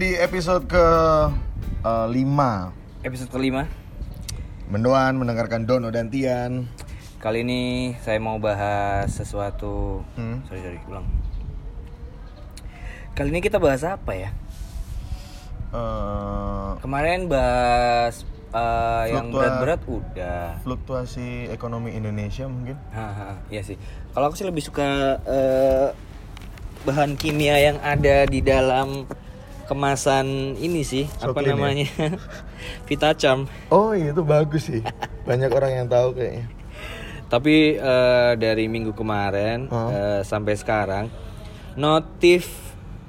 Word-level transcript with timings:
Di 0.00 0.16
episode 0.16 0.64
ke 0.64 0.86
eh, 1.84 2.06
lima. 2.08 2.72
Episode 3.04 3.28
kelima. 3.36 3.68
Mendoan 4.72 5.20
mendengarkan 5.20 5.68
Dono 5.68 5.92
dan 5.92 6.08
Tian. 6.08 6.72
Kali 7.20 7.44
ini 7.44 7.92
saya 8.00 8.16
mau 8.16 8.40
bahas 8.40 9.12
sesuatu. 9.12 10.00
Hmm. 10.16 10.40
Sorry, 10.48 10.64
sorry, 10.64 10.80
ulang. 10.88 11.04
Kali 13.12 13.28
ini 13.28 13.44
kita 13.44 13.60
bahas 13.60 13.84
apa 13.84 14.16
ya? 14.16 14.32
Eh, 15.68 16.68
Kemarin 16.80 17.28
bahas 17.28 18.24
eh, 18.56 19.04
yang 19.12 19.28
berat-berat 19.28 19.84
udah. 19.84 20.64
Fluktuasi 20.64 21.52
ekonomi 21.52 21.92
Indonesia 21.92 22.48
mungkin. 22.48 22.80
Haha, 22.96 23.36
Iya 23.52 23.68
sih. 23.68 23.76
Kalau 24.16 24.32
aku 24.32 24.40
sih 24.40 24.48
lebih 24.48 24.64
suka 24.64 25.20
eh, 25.28 25.92
Bahan 26.88 27.20
kimia 27.20 27.60
yang 27.60 27.76
ada 27.84 28.24
di 28.24 28.40
dalam 28.40 29.04
kemasan 29.70 30.26
ini 30.56 30.82
sih 30.82 31.06
Apa 31.16 31.30
Soklin 31.30 31.46
ya? 31.46 31.54
namanya? 31.54 31.86
Vitacharm 32.90 33.46
Oh 33.68 33.94
iya 33.94 34.10
itu 34.10 34.20
bagus 34.20 34.66
sih 34.66 34.82
Banyak 35.22 35.48
orang 35.48 35.72
yang 35.72 35.86
tahu 35.86 36.12
kayaknya 36.12 36.50
Tapi 37.26 37.54
eh, 37.74 38.32
dari 38.34 38.66
minggu 38.66 38.90
kemarin 38.90 39.70
Oh. 39.70 39.86
eh, 39.88 40.20
sampai 40.20 40.54
sekarang 40.54 41.06
notif 41.72 42.50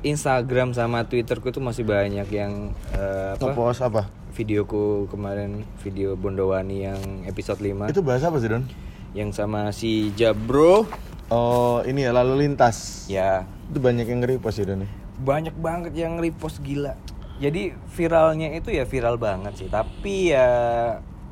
Instagram 0.02 0.72
sama 0.72 1.04
Twitterku 1.04 1.50
itu 1.50 1.58
masih 1.58 1.82
banyak 1.82 2.26
yang 2.28 2.74
eh, 2.92 3.34
apa 3.34 3.42
Ngepost 3.48 3.82
apa? 3.82 4.06
videoku 4.32 5.06
kemarin 5.08 5.66
video 5.80 6.14
Bondowani 6.14 6.86
yang 6.86 7.02
episode 7.26 7.60
5 7.60 7.90
Itu 7.90 8.02
bahasa 8.02 8.30
apa 8.30 8.38
sih 8.38 8.48
Don? 8.48 8.64
yang 9.12 9.30
sama 9.30 9.70
si 9.72 10.14
Jabro 10.14 10.86
Oh 11.28 11.82
ini 11.82 12.04
ya 12.04 12.12
lalu 12.12 12.46
lintas 12.46 13.06
ya 13.08 13.44
Itu 13.68 13.78
banyak 13.78 14.06
yang 14.06 14.22
nge-repost 14.22 14.58
ya 14.58 14.66
Don? 14.68 14.86
Banyak 15.22 15.56
banget 15.56 15.94
yang 15.94 16.18
repost 16.18 16.60
gila. 16.62 16.98
Jadi 17.42 17.74
viralnya 17.90 18.54
itu 18.54 18.70
ya 18.70 18.86
viral 18.86 19.18
banget 19.18 19.54
sih, 19.58 19.68
tapi 19.68 20.30
ya 20.30 20.50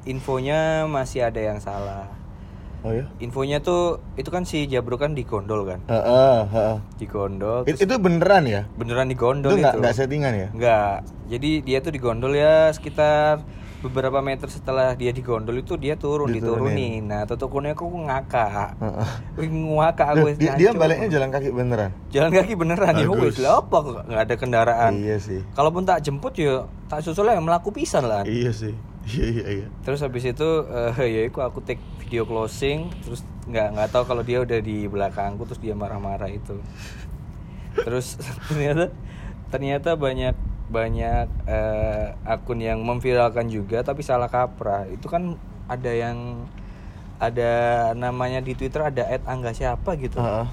infonya 0.06 0.90
masih 0.90 1.30
ada 1.30 1.38
yang 1.38 1.62
salah. 1.62 2.10
Oh 2.80 2.96
ya? 2.96 3.04
Infonya 3.20 3.60
tuh 3.60 4.00
itu 4.16 4.32
kan 4.32 4.48
si 4.48 4.64
Jabro 4.66 4.96
kan 4.96 5.12
digondol 5.12 5.68
kan, 5.68 5.84
Heeh, 5.86 6.38
heeh. 6.48 6.78
digondol. 6.96 7.68
It- 7.68 7.84
Itu 7.84 8.00
beneran 8.00 8.48
ya? 8.48 8.64
beneran 8.80 9.12
digondol 9.12 9.52
Itu 9.52 9.60
itu 9.60 9.66
nggak 9.68 9.76
nggak 9.84 9.96
settingan 10.00 10.34
ya? 10.34 10.48
Enggak. 10.56 10.96
Jadi 11.28 11.50
dia 11.62 11.78
tuh 11.84 11.92
digondol 11.92 12.34
ya 12.34 12.72
sekitar 12.72 13.44
beberapa 13.80 14.20
meter 14.20 14.52
setelah 14.52 14.92
dia 14.92 15.16
digondol 15.16 15.56
itu 15.56 15.80
dia 15.80 15.96
turun 15.96 16.28
Diturunin. 16.28 16.76
diturunin. 16.76 17.02
Nah, 17.08 17.22
tutukunnya 17.24 17.72
aku 17.72 17.88
ngakak. 17.88 18.76
Ngakak 19.40 20.08
aku 20.20 20.26
dia, 20.36 20.60
dia 20.60 20.70
baliknya 20.76 21.08
jalan 21.08 21.30
kaki 21.32 21.50
beneran? 21.56 21.92
jalan 22.12 22.32
kaki 22.36 22.54
beneran 22.60 22.94
ya 23.00 23.08
wis 23.08 23.40
lah 23.40 23.64
apa 23.64 23.78
nggak 24.04 24.22
ada 24.28 24.36
kendaraan. 24.36 24.92
Iya 25.00 25.16
sih 25.22 25.40
Kalaupun 25.56 25.88
tak 25.88 26.04
jemput 26.04 26.36
ya 26.36 26.68
tak 26.92 27.06
susul 27.06 27.32
yang 27.32 27.46
melaku 27.46 27.72
pisan 27.72 28.04
lah. 28.04 28.28
Iya 28.28 28.52
sih 28.52 28.76
Iya 29.10 29.26
iya 29.32 29.46
iya 29.64 29.68
Terus 29.88 30.04
habis 30.04 30.28
itu 30.28 30.50
eh, 30.68 31.08
ya 31.08 31.22
aku 31.32 31.40
aku 31.40 31.60
take 31.64 31.80
video 32.04 32.28
closing 32.28 32.92
terus 33.06 33.24
nggak 33.48 33.80
nggak 33.80 33.90
tahu 33.96 34.04
kalau 34.06 34.22
dia 34.28 34.44
udah 34.44 34.60
di 34.60 34.86
belakangku 34.92 35.48
terus 35.48 35.62
dia 35.64 35.72
marah-marah 35.74 36.28
itu. 36.28 36.60
Terus 37.80 38.20
ternyata 38.52 38.92
ternyata 39.50 39.96
banyak 39.96 40.36
banyak 40.70 41.26
eh, 41.46 42.14
akun 42.24 42.62
yang 42.62 42.80
memviralkan 42.82 43.50
juga 43.50 43.82
tapi 43.82 44.02
salah 44.02 44.30
kaprah. 44.30 44.86
Itu 44.88 45.10
kan 45.10 45.36
ada 45.66 45.92
yang 45.92 46.46
ada 47.20 47.52
namanya 47.94 48.40
di 48.40 48.56
Twitter 48.56 48.80
ada 48.86 49.04
@angga 49.26 49.52
siapa 49.52 49.98
gitu. 49.98 50.18
Heeh. 50.18 50.48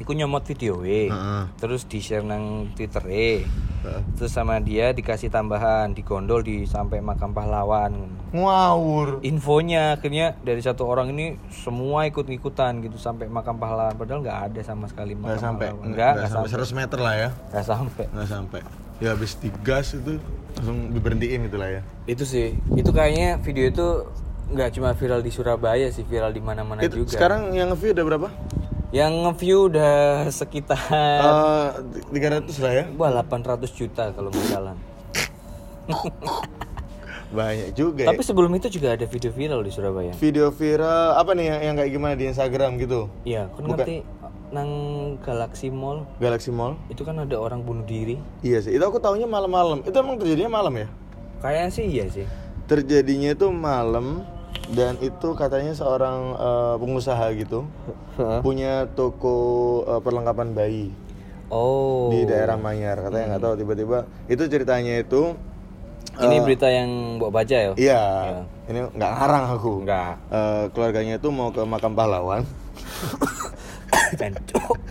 Iku 0.00 0.16
nyomot 0.16 0.40
video 0.42 0.80
we. 0.80 1.12
Heeh. 1.12 1.44
Terus 1.60 1.84
di 1.84 2.00
share 2.00 2.24
nang 2.24 2.72
Twitter 2.72 3.04
e. 3.04 3.44
Heeh. 3.84 4.02
Terus 4.16 4.32
sama 4.32 4.56
dia 4.58 4.96
dikasih 4.96 5.28
tambahan, 5.28 5.92
digondol 5.92 6.40
di 6.40 6.64
sampai 6.64 7.04
makam 7.04 7.36
pahlawan. 7.36 8.08
Ngawur 8.32 9.20
Infonya 9.20 9.98
akhirnya 9.98 10.38
dari 10.40 10.64
satu 10.64 10.88
orang 10.88 11.12
ini 11.12 11.36
semua 11.52 12.06
ikut-ikutan 12.06 12.80
gitu 12.80 12.96
sampai 12.96 13.26
makam 13.26 13.58
pahlawan 13.58 13.92
padahal 13.92 14.22
nggak 14.22 14.40
ada 14.48 14.60
sama 14.62 14.86
sekali 14.86 15.12
makam 15.12 15.34
nggak 15.34 15.42
sampai 15.42 15.66
pahlawan. 15.68 15.88
nggak 15.90 16.12
nggak 16.16 16.30
sampai 16.30 16.50
100 16.64 16.78
meter 16.80 16.98
lah 17.02 17.14
ya 17.18 17.28
Nggak 17.50 17.66
sampai. 17.66 18.04
nggak 18.08 18.28
sampai 18.30 18.60
ya 19.00 19.08
habis 19.10 19.34
digas 19.34 19.92
itu 19.92 20.20
langsung 20.52 20.92
diberhentiin 20.92 21.48
gitu 21.48 21.56
lah 21.56 21.68
ya 21.70 21.82
Itu 22.04 22.22
sih. 22.22 22.52
Itu 22.72 22.90
kayaknya 22.90 23.38
video 23.38 23.64
itu 23.66 23.86
nggak 24.50 24.70
cuma 24.74 24.92
viral 24.92 25.20
di 25.20 25.30
Surabaya 25.30 25.88
sih, 25.88 26.02
viral 26.02 26.30
di 26.30 26.38
mana-mana 26.38 26.82
juga. 26.84 27.08
sekarang 27.08 27.50
yang 27.50 27.72
view 27.72 27.90
udah 27.90 28.04
berapa 28.04 28.28
Yang 28.90 29.12
nge-view 29.22 29.58
udah 29.70 29.94
sekitar 30.28 30.82
tiga 32.10 32.28
ratus 32.34 32.58
lah 32.58 32.72
ya 32.74 32.84
wah 32.92 33.10
800 33.14 33.70
juta 33.70 34.10
kalau 34.10 34.28
nggak 34.28 34.48
salah. 34.48 34.74
banyak 37.30 37.70
juga 37.72 38.10
Tapi 38.10 38.20
sebelum 38.20 38.50
itu 38.52 38.66
juga 38.68 38.98
ada 38.98 39.06
video 39.06 39.30
viral 39.30 39.62
di 39.62 39.70
Surabaya. 39.70 40.10
ya. 40.10 40.14
video 40.18 40.50
viral 40.50 41.14
apa 41.14 41.30
nih 41.32 41.46
yang, 41.46 41.60
yang 41.62 41.74
kayak 41.78 41.90
gimana 41.94 42.14
di 42.14 42.26
Instagram 42.26 42.74
gitu 42.76 43.06
Iya, 43.22 43.46
kan 43.48 43.62
ngerti 43.64 43.96
nang 44.50 44.68
Galaxy 45.20 45.70
Mall. 45.70 46.06
Galaxy 46.18 46.50
Mall? 46.50 46.74
Itu 46.88 47.02
kan 47.02 47.18
ada 47.18 47.34
orang 47.34 47.62
bunuh 47.62 47.82
diri. 47.82 48.18
iya 48.40 48.58
sih 48.58 48.70
itu 48.70 48.82
aku 48.82 48.98
taunya 48.98 49.24
malam-malam. 49.24 49.82
Itu 49.82 49.94
emang 49.96 50.18
terjadinya 50.18 50.58
malam 50.58 50.74
ya? 50.76 50.86
Kayaknya 51.38 51.70
sih 51.70 51.86
iya 51.86 52.06
sih. 52.06 52.26
terjadinya 52.66 53.34
itu 53.34 53.50
malam 53.50 54.22
dan 54.70 54.94
itu 55.00 55.34
katanya 55.34 55.74
seorang 55.74 56.18
eh, 56.34 56.74
pengusaha 56.76 57.26
gitu 57.34 57.66
punya 58.40 58.86
toko 58.92 59.36
eh, 59.88 60.00
perlengkapan 60.00 60.50
bayi. 60.50 60.86
Oh. 61.50 62.14
di 62.14 62.22
daerah 62.22 62.54
Manyar 62.54 63.02
katanya 63.02 63.34
nggak 63.34 63.42
tahu 63.42 63.54
tiba-tiba 63.58 63.98
itu 64.26 64.46
ceritanya 64.46 65.02
itu 65.02 65.34
Ini 66.14 66.36
berita 66.42 66.70
yang 66.70 67.18
Mbok 67.18 67.30
baca 67.32 67.56
ya? 67.56 67.72
iya. 67.74 68.02
Ini 68.66 68.86
nggak 68.86 69.10
ngarang 69.18 69.44
aku. 69.56 69.72
Enggak. 69.82 70.14
Eh, 70.30 70.64
keluarganya 70.70 71.18
itu 71.18 71.26
mau 71.30 71.50
ke 71.50 71.58
makam 71.64 71.98
pahlawan 71.98 72.46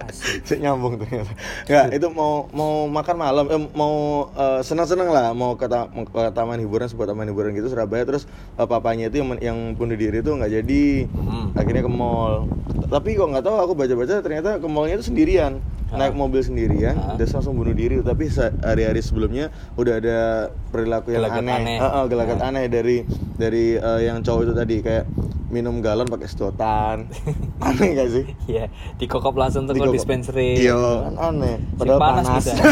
Cek 0.48 0.60
nyambung 0.60 1.00
ternyata. 1.00 1.32
Nggak 1.68 1.86
itu 1.96 2.08
mau 2.12 2.48
mau 2.52 2.86
makan 2.90 3.16
malam 3.16 3.46
eh, 3.50 3.62
mau 3.76 4.28
eh, 4.34 4.62
senang-senang 4.66 5.10
lah. 5.10 5.32
Mau 5.36 5.56
ke, 5.56 5.66
ta- 5.70 5.90
mau 5.92 6.06
ke 6.06 6.32
taman 6.34 6.60
hiburan 6.60 6.88
sebuah 6.90 7.14
taman 7.14 7.30
hiburan 7.30 7.54
gitu 7.56 7.70
Surabaya. 7.70 8.04
Terus 8.08 8.26
eh, 8.58 8.68
papanya 8.68 9.08
itu 9.12 9.22
yang, 9.22 9.30
yang 9.40 9.58
bunuh 9.76 9.96
diri 9.96 10.20
itu 10.20 10.32
nggak 10.32 10.52
jadi. 10.62 10.86
Hmm. 11.10 11.52
akhirnya 11.56 11.84
ke 11.86 11.92
mall. 11.92 12.50
Tapi 12.90 13.16
kok 13.18 13.30
nggak 13.30 13.46
tahu 13.46 13.56
aku 13.60 13.74
baca-baca 13.78 14.14
ternyata 14.24 14.50
ke 14.58 14.68
mallnya 14.68 15.00
itu 15.00 15.06
sendirian 15.12 15.62
naik 15.94 16.14
mobil 16.14 16.42
sendirian 16.42 16.96
terus 17.18 17.34
langsung 17.34 17.58
bunuh 17.58 17.74
diri. 17.74 18.02
Tapi 18.02 18.30
hari-hari 18.62 19.02
sebelumnya 19.02 19.50
udah 19.76 19.94
ada 19.98 20.18
perilaku 20.70 21.14
yang 21.14 21.26
Gelagat 21.26 21.42
aneh, 21.44 21.56
aneh. 21.56 21.78
Heeh, 21.82 22.04
gelagat 22.10 22.40
aneh 22.42 22.66
dari 22.70 22.98
dari 23.36 23.66
eh, 23.78 24.00
yang 24.06 24.22
cowok 24.22 24.42
itu 24.46 24.54
tadi. 24.54 24.76
Kayak 24.80 25.06
minum 25.50 25.82
galon 25.82 26.06
pakai 26.06 26.30
sedotan. 26.30 27.10
Aneh 27.66 27.98
gak 27.98 28.10
sih? 28.14 28.26
Iya, 28.46 28.70
dikokop 29.02 29.34
langsung 29.34 29.66
tuh 29.66 29.74
Dikokop. 29.76 29.98
dispensary. 29.98 30.62
iya. 30.62 30.78
Kan 30.78 31.18
aneh. 31.18 31.58
Sing 31.58 31.78
padahal 31.78 32.00
panas, 32.00 32.26
bisa. 32.38 32.54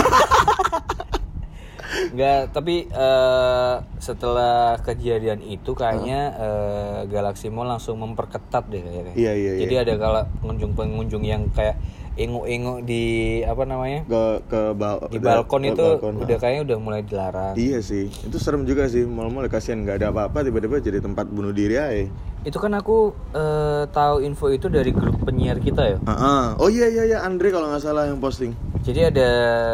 Enggak, 2.14 2.54
tapi 2.54 2.86
eh, 2.86 3.76
setelah 3.98 4.78
kejadian 4.86 5.42
itu 5.42 5.74
kayaknya 5.74 6.34
eh, 6.38 7.00
Galaxy 7.10 7.50
Mall 7.50 7.70
langsung 7.70 7.98
memperketat 7.98 8.70
deh 8.70 8.82
kayaknya. 8.82 9.14
Iya, 9.18 9.34
iya, 9.34 9.52
Jadi 9.66 9.76
ada 9.82 9.94
kalau 9.98 10.22
pengunjung-pengunjung 10.46 11.24
yang 11.26 11.50
kayak 11.52 11.78
enguk-enguk 12.18 12.84
di 12.84 13.04
apa 13.42 13.64
namanya? 13.64 14.02
ke 14.04 14.22
ke 14.50 14.62
bawah 14.74 15.08
Di 15.08 15.18
balkon 15.18 15.62
ke 15.62 15.72
itu 15.72 15.86
balkon, 15.96 16.14
udah 16.19 16.36
ah. 16.36 16.40
kayaknya 16.42 16.62
udah 16.66 16.78
mulai 16.78 17.02
dilarang. 17.02 17.54
iya 17.56 17.80
sih 17.80 18.10
itu 18.10 18.38
serem 18.38 18.66
juga 18.66 18.90
sih 18.90 19.06
mal-mal 19.06 19.46
kasihan 19.48 19.81
nggak 19.81 20.02
ada 20.02 20.08
apa-apa 20.10 20.42
tiba-tiba 20.42 20.78
jadi 20.78 20.98
tempat 20.98 21.30
bunuh 21.30 21.54
diri 21.54 21.78
aja 21.78 22.06
Itu 22.42 22.64
kan 22.64 22.72
aku 22.74 23.12
eh, 23.36 23.84
tahu 23.92 24.24
info 24.24 24.48
itu 24.48 24.72
dari 24.72 24.96
grup 24.96 25.19
penyiar 25.22 25.60
kita 25.60 25.84
ya. 25.84 25.98
Ah, 26.08 26.14
ah. 26.16 26.44
oh 26.58 26.72
iya 26.72 26.88
iya 26.88 27.04
iya 27.06 27.18
Andre 27.22 27.52
kalau 27.52 27.68
nggak 27.68 27.84
salah 27.84 28.08
yang 28.08 28.18
posting 28.18 28.56
Jadi 28.81 29.04
ada 29.04 29.30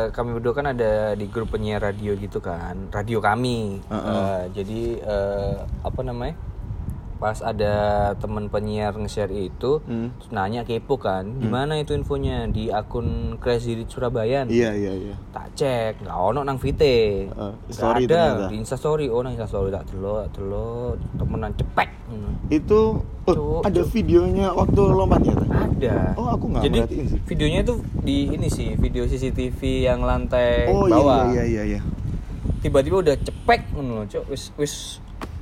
kami 0.09 0.33
berdua 0.33 0.57
kan 0.57 0.73
ada 0.73 1.13
di 1.13 1.29
grup 1.29 1.53
penyiar 1.53 1.77
radio 1.79 2.17
gitu 2.17 2.41
kan, 2.41 2.89
radio 2.89 3.21
kami. 3.21 3.77
Eh, 3.85 4.41
jadi 4.57 4.81
eh, 4.99 5.53
apa 5.85 6.01
namanya? 6.01 6.33
Pas 7.23 7.39
ada 7.39 7.73
teman 8.13 8.45
penyiar 8.45 8.91
nge-share 8.93 9.31
itu, 9.31 9.79
Hmm. 9.81 10.11
terus 10.13 10.27
nanya 10.29 10.61
kepo 10.61 10.99
kan, 10.99 11.39
gimana 11.39 11.79
itu 11.79 11.95
infonya 11.95 12.45
di 12.45 12.67
akun 12.67 13.39
Crazy 13.39 13.79
Rich 13.79 13.95
Surabaya. 13.95 14.43
iya 14.45 14.75
iya 14.75 14.91
iya 14.91 15.15
Tak 15.31 15.55
cek, 15.55 16.03
nggak 16.03 16.17
ono 16.19 16.43
nang 16.43 16.59
Vite. 16.59 17.31
Nggak 17.31 17.71
story 17.71 18.03
ada 18.03 18.11
ternyata. 18.27 18.49
di 18.51 18.55
Insta 18.57 18.75
story, 18.75 19.07
oh 19.07 19.23
nang 19.23 19.31
Insta 19.31 19.47
story 19.47 19.71
tak 19.71 19.87
delok, 19.87 20.19
tak 20.21 20.31
delok, 20.35 20.93
temenan 21.15 21.51
cepek. 21.53 21.89
Hmm. 22.03 22.35
itu 22.49 22.99
oh, 23.23 23.31
Cuk, 23.31 23.63
ada 23.63 23.81
videonya 23.87 24.51
waktu 24.51 24.81
lompatnya 24.83 25.33
Ada. 25.49 26.13
oh 26.13 26.27
aku 26.27 26.45
nggak 26.51 26.63
Jadi 26.67 26.79
sih 26.83 27.17
videonya 27.25 27.59
itu 27.63 27.73
di 27.97 28.17
ini 28.29 28.47
sih, 28.47 28.75
video 28.75 29.07
CCTV 29.07 29.59
yang 29.81 30.03
lantai 30.03 30.67
oh 30.67 30.85
bawah. 30.85 31.31
iya 31.31 31.41
iya 31.41 31.63
iya 31.63 31.63
iya 31.71 31.81
Tiba-tiba 32.59 32.99
udah 32.99 33.15
cepek 33.17 33.71
ngono, 33.71 34.03
Cuk. 34.05 34.23
Wis 34.29 34.51
wis 34.55 34.73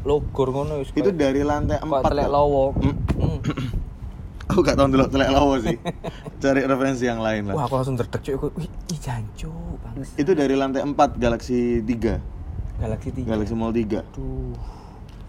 logor 0.02 0.50
ngono 0.50 0.82
wis. 0.82 0.90
itu 0.98 1.10
dari 1.14 1.46
lantai 1.46 1.78
kayak 1.78 1.86
empat 1.86 2.02
telek 2.10 2.28
Kak. 2.28 2.34
lowo. 2.34 2.66
Hmm. 2.78 2.96
Hmm. 3.18 3.40
aku 4.52 4.60
gak 4.68 4.76
tau 4.76 4.88
dulu 4.92 5.06
telek 5.08 5.30
lawo 5.32 5.54
sih. 5.64 5.78
Cari 6.44 6.62
referensi 6.68 7.08
yang 7.08 7.24
lain 7.24 7.48
lah. 7.48 7.56
Wah, 7.56 7.64
aku 7.72 7.80
langsung 7.80 7.96
terdek 7.96 8.20
cuy. 8.20 8.34
Aku, 8.36 8.48
Wih, 8.60 8.68
ih 8.68 9.00
jancu, 9.00 9.52
Bang. 9.80 9.96
Itu 10.20 10.32
dari 10.36 10.54
lantai 10.60 10.84
4 10.84 10.92
Galaxy 11.16 11.80
3. 11.80 12.82
Galaxy 12.84 13.10
3. 13.16 13.32
Galaxy 13.32 13.54
Mall 13.56 13.72
3. 13.72 14.04
Tuh. 14.12 14.52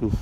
Tuh. 0.03 0.13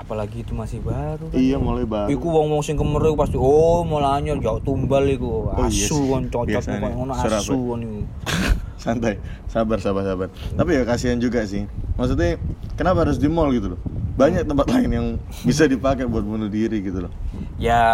Apalagi 0.00 0.40
itu 0.40 0.56
masih 0.56 0.80
baru 0.80 1.28
kan. 1.28 1.36
Iya, 1.36 1.60
mulai 1.60 1.84
baru. 1.84 2.08
Iku 2.08 2.26
wong-wong 2.32 2.64
sing 2.64 2.80
kemer 2.80 3.04
iku 3.04 3.20
pasti 3.20 3.36
oh 3.36 3.84
malah 3.84 4.16
anyar 4.16 4.40
jauh 4.40 4.56
tumbal 4.64 5.04
iku. 5.04 5.52
Oh, 5.52 5.68
iya 5.68 5.84
Asu 5.84 6.08
kan 6.08 6.24
cocok 6.32 6.62
kok 6.64 6.92
ngono 6.96 7.12
asu 7.12 7.58
kan 7.76 7.78
iku. 7.84 8.00
Santai, 8.80 9.20
sabar, 9.44 9.76
sabar, 9.76 10.02
sabar. 10.02 10.28
Tapi 10.50 10.70
ya 10.72 10.82
kasihan 10.82 11.20
juga 11.20 11.44
sih. 11.44 11.68
Maksudnya, 11.94 12.40
kenapa 12.74 13.04
harus 13.04 13.20
di 13.20 13.28
mall 13.28 13.52
gitu 13.52 13.76
loh? 13.76 13.80
Banyak 14.16 14.42
tempat 14.42 14.66
lain 14.74 14.88
yang 14.90 15.06
bisa 15.44 15.64
dipakai 15.64 16.04
buat 16.04 16.24
bunuh 16.24 16.48
diri 16.48 16.80
gitu 16.80 17.04
loh. 17.04 17.12
Ya 17.56 17.84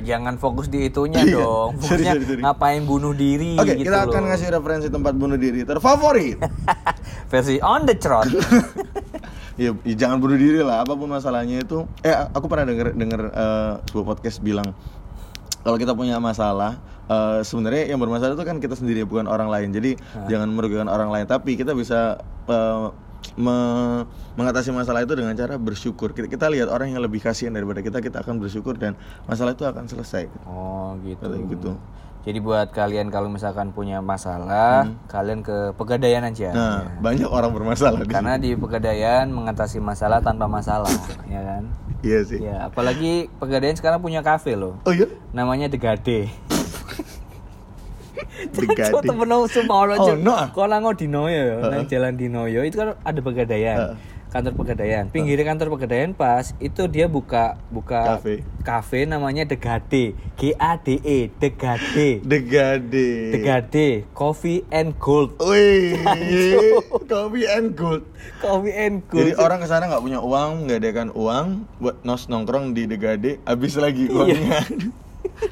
jangan 0.00 0.38
fokus 0.38 0.66
di 0.66 0.86
itunya 0.86 1.18
Iya. 1.26 1.34
dong. 1.36 1.70
Sorry, 1.76 2.06
Fokusnya 2.06 2.12
sorry, 2.12 2.26
sorry. 2.28 2.42
ngapain 2.42 2.82
bunuh 2.82 3.10
diri 3.10 3.58
Oke, 3.58 3.74
gitu 3.74 3.84
kita 3.84 3.98
loh. 4.00 4.06
akan 4.08 4.22
ngasih 4.24 4.48
referensi 4.48 4.86
tempat 4.86 5.12
bunuh 5.12 5.34
diri 5.34 5.60
terfavorit. 5.62 6.38
versi 7.30 7.58
on 7.58 7.82
the 7.82 7.98
trot. 7.98 8.30
ya, 9.56 9.74
ya 9.76 9.94
jangan 9.96 10.18
bunuh 10.18 10.38
diri 10.38 10.62
lah, 10.62 10.86
apa 10.86 10.94
pun 10.94 11.10
masalahnya 11.10 11.58
itu. 11.58 11.82
Eh, 12.00 12.14
aku 12.14 12.46
pernah 12.46 12.66
denger 12.66 12.94
denger 12.94 13.20
eh, 13.28 13.72
sebuah 13.84 14.06
podcast 14.06 14.38
bilang 14.40 14.70
kalau 15.66 15.82
kita 15.82 15.98
punya 15.98 16.22
masalah, 16.22 16.78
eh, 17.10 17.42
sebenarnya 17.42 17.90
yang 17.90 17.98
bermasalah 17.98 18.38
itu 18.38 18.46
kan 18.46 18.62
kita 18.62 18.78
sendiri 18.78 19.02
bukan 19.02 19.26
orang 19.26 19.50
lain. 19.50 19.74
Jadi 19.74 19.98
jangan 20.30 20.46
merugikan 20.54 20.86
orang 20.86 21.10
lain, 21.10 21.26
tapi 21.26 21.58
kita 21.58 21.74
bisa 21.74 22.22
eh, 22.46 22.86
me- 23.34 24.06
mengatasi 24.38 24.70
masalah 24.70 25.02
itu 25.02 25.18
dengan 25.18 25.34
cara 25.34 25.58
bersyukur. 25.58 26.14
Kita, 26.14 26.30
kita 26.30 26.46
lihat 26.54 26.70
orang 26.70 26.94
yang 26.94 27.02
lebih 27.02 27.18
kasihan 27.18 27.50
daripada 27.50 27.82
kita, 27.82 27.98
kita 27.98 28.22
akan 28.22 28.38
bersyukur 28.38 28.78
dan 28.78 28.94
masalah 29.26 29.58
itu 29.58 29.66
akan 29.66 29.90
selesai. 29.90 30.30
Oh 30.46 30.94
gitu. 31.02 31.26
Gitu. 31.50 31.70
Jadi 32.26 32.42
buat 32.42 32.74
kalian 32.74 33.06
kalau 33.14 33.30
misalkan 33.30 33.70
punya 33.70 34.02
masalah, 34.02 34.82
kalian 35.06 35.46
ke 35.46 35.70
pegadaian 35.78 36.26
aja. 36.26 36.50
Hmm. 36.50 36.58
Nah, 36.58 36.82
banyak 36.98 37.30
orang 37.30 37.54
bermasalah 37.54 38.02
Karena 38.02 38.34
di 38.34 38.58
pegadaian 38.58 39.30
mengatasi 39.30 39.78
masalah 39.78 40.18
tanpa 40.18 40.50
masalah, 40.50 40.90
ya 41.30 41.38
kan? 41.38 41.70
Iya 42.02 42.18
sih. 42.26 42.42
Ya, 42.42 42.66
apalagi 42.66 43.30
pegadaian 43.38 43.78
sekarang 43.78 44.02
punya 44.02 44.26
kafe 44.26 44.58
loh. 44.58 44.74
Oh 44.82 44.90
iya? 44.90 45.06
Namanya 45.30 45.70
The 45.70 45.78
Gade. 45.78 46.26
Gade. 48.74 49.06
temen 49.06 49.30
semua 49.46 49.86
orang 49.86 49.98
Oh, 50.02 50.18
no? 50.18 50.34
Kalau 50.50 50.66
nango 50.66 50.98
di 50.98 51.06
Noyo, 51.06 51.62
nang 51.62 51.86
jalan 51.86 52.18
di 52.18 52.26
Noyo 52.26 52.66
itu 52.66 52.74
kan 52.74 52.98
ada 53.06 53.20
pegadaian. 53.22 53.94
Kantor 54.36 54.52
pegadaian. 54.52 55.08
Pinggir 55.08 55.40
kantor 55.48 55.72
pegadaian 55.72 56.12
pas 56.12 56.52
itu 56.60 56.84
dia 56.92 57.08
buka 57.08 57.56
buka 57.72 58.20
Cafe. 58.20 58.44
kafe 58.60 59.08
namanya 59.08 59.48
The 59.48 59.56
Gade. 59.56 60.12
G 60.36 60.52
A 60.60 60.76
D 60.76 61.00
E 61.00 61.32
The 61.40 61.48
Gade. 61.56 62.20
The 62.20 62.38
Gade. 62.44 63.08
The 63.32 63.40
Gade 63.40 63.88
Coffee 64.12 64.60
and 64.68 64.92
Gold. 65.00 65.40
Wih, 65.40 65.96
coffee 67.08 67.48
and 67.48 67.72
gold. 67.72 68.04
Coffee 68.44 68.76
and 68.76 69.00
Gold. 69.08 69.24
Jadi 69.24 69.32
orang 69.40 69.64
ke 69.64 69.66
sana 69.72 69.88
nggak 69.88 70.04
punya 70.04 70.20
uang, 70.20 70.68
menggadaikan 70.68 71.08
uang 71.16 71.64
buat 71.80 72.04
nos 72.04 72.28
nongkrong 72.28 72.76
di 72.76 72.84
The 72.84 73.00
Gade, 73.00 73.32
habis 73.48 73.80
lagi 73.80 74.12
uangnya. 74.12 74.68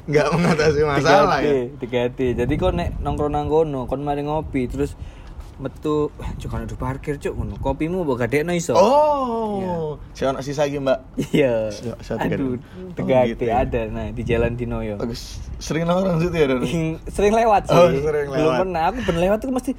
Nggak 0.05 0.27
mengatasi 0.29 0.81
masalah 0.85 1.41
ya. 1.41 1.73
Tegade. 1.81 2.37
Jadi 2.37 2.53
kok 2.53 2.73
nek 2.73 3.01
nongkrong 3.01 3.33
nang 3.33 3.49
kono, 3.49 3.89
kon 3.89 4.05
mari 4.05 4.21
ngopi 4.21 4.69
terus 4.69 4.93
metu, 5.55 6.11
"Wah, 6.15 6.31
cuk 6.35 6.47
kan 6.47 6.63
ada 6.63 6.75
parkir 6.75 7.15
cuk 7.15 7.31
ngono. 7.31 7.55
Kopimu 7.57 8.03
mbok 8.03 8.21
gadekno 8.21 8.51
iso. 8.51 8.75
Oh, 8.75 9.95
si 10.11 10.23
anak 10.23 10.43
sisa 10.43 10.67
lagi 10.67 10.77
mbak. 10.77 10.99
Iya. 11.31 11.71
Aduh, 12.17 12.55
Oh, 12.55 12.91
Tegade 12.93 13.31
gitu 13.31 13.43
ya. 13.45 13.63
ada 13.63 13.81
nah 13.87 14.07
di 14.09 14.21
Jalan 14.21 14.53
Dinoyo. 14.53 14.99
Sering 15.57 15.83
nongkrong 15.83 16.19
situ 16.19 16.35
ya, 16.35 16.47
sering 17.07 17.33
lewat 17.33 17.67
sih. 17.67 17.73
Oh, 17.73 17.87
sering 17.87 18.27
Belum 18.27 18.43
lewat. 18.45 18.59
pernah. 18.61 18.81
Aku 18.89 18.99
ben 19.01 19.17
lewat 19.17 19.37
tuh 19.39 19.49
mesti 19.49 19.71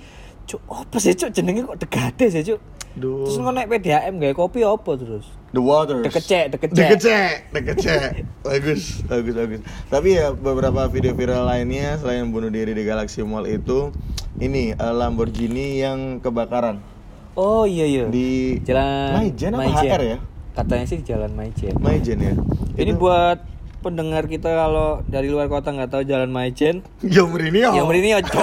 cuk 0.46 0.60
apa 0.66 0.96
sih 0.96 1.12
cuk 1.12 1.30
jenenge 1.30 1.60
kok 1.64 1.78
Tegade 1.78 2.26
sih 2.28 2.42
cuk. 2.42 2.60
Duh. 2.96 3.28
Terus 3.28 3.36
ngono 3.36 3.52
nek 3.54 3.68
PDAM 3.68 4.14
gawe 4.16 4.32
kopi 4.32 4.64
apa 4.64 4.90
terus? 4.96 5.28
The 5.56 5.64
Waters. 5.64 6.04
Dekecek, 6.04 6.44
dekecek. 6.52 6.76
Dekecek, 6.76 7.32
dekecek. 7.50 8.00
bagus, 8.46 8.82
bagus, 9.02 9.34
bagus. 9.34 9.60
Tapi 9.88 10.08
ya 10.14 10.30
beberapa 10.30 10.84
video 10.86 11.16
viral 11.16 11.48
lainnya 11.48 11.96
selain 11.96 12.28
bunuh 12.28 12.52
diri 12.52 12.70
di 12.70 12.84
Galaxy 12.84 13.24
Mall 13.24 13.48
itu 13.48 13.88
ini 14.36 14.70
eh, 14.70 14.92
Lamborghini 14.92 15.80
yang 15.80 16.20
kebakaran 16.20 16.84
Oh 17.32 17.64
iya 17.64 17.84
iya. 17.84 18.04
di 18.08 18.60
Jalan 18.60 19.12
Maijen 19.16 19.50
apa 19.50 19.60
Maijen. 19.64 19.88
HR 19.88 20.02
ya? 20.02 20.18
Katanya 20.52 20.84
sih 20.84 20.98
Jalan 21.00 21.32
Maijen. 21.32 21.74
Maijen 21.76 22.18
ya. 22.18 22.32
Ini 22.76 22.92
Itu- 22.92 23.00
buat 23.00 23.40
pendengar 23.80 24.24
kita 24.24 24.48
kalau 24.48 25.00
dari 25.04 25.28
luar 25.28 25.46
kota 25.46 25.72
nggak 25.72 25.88
tahu 25.88 26.02
Jalan 26.02 26.28
Maijen, 26.28 26.80
Yom 27.00 27.32
Rinio. 27.32 27.72
yang 27.72 27.88
ini 27.88 28.12
ojo. 28.12 28.40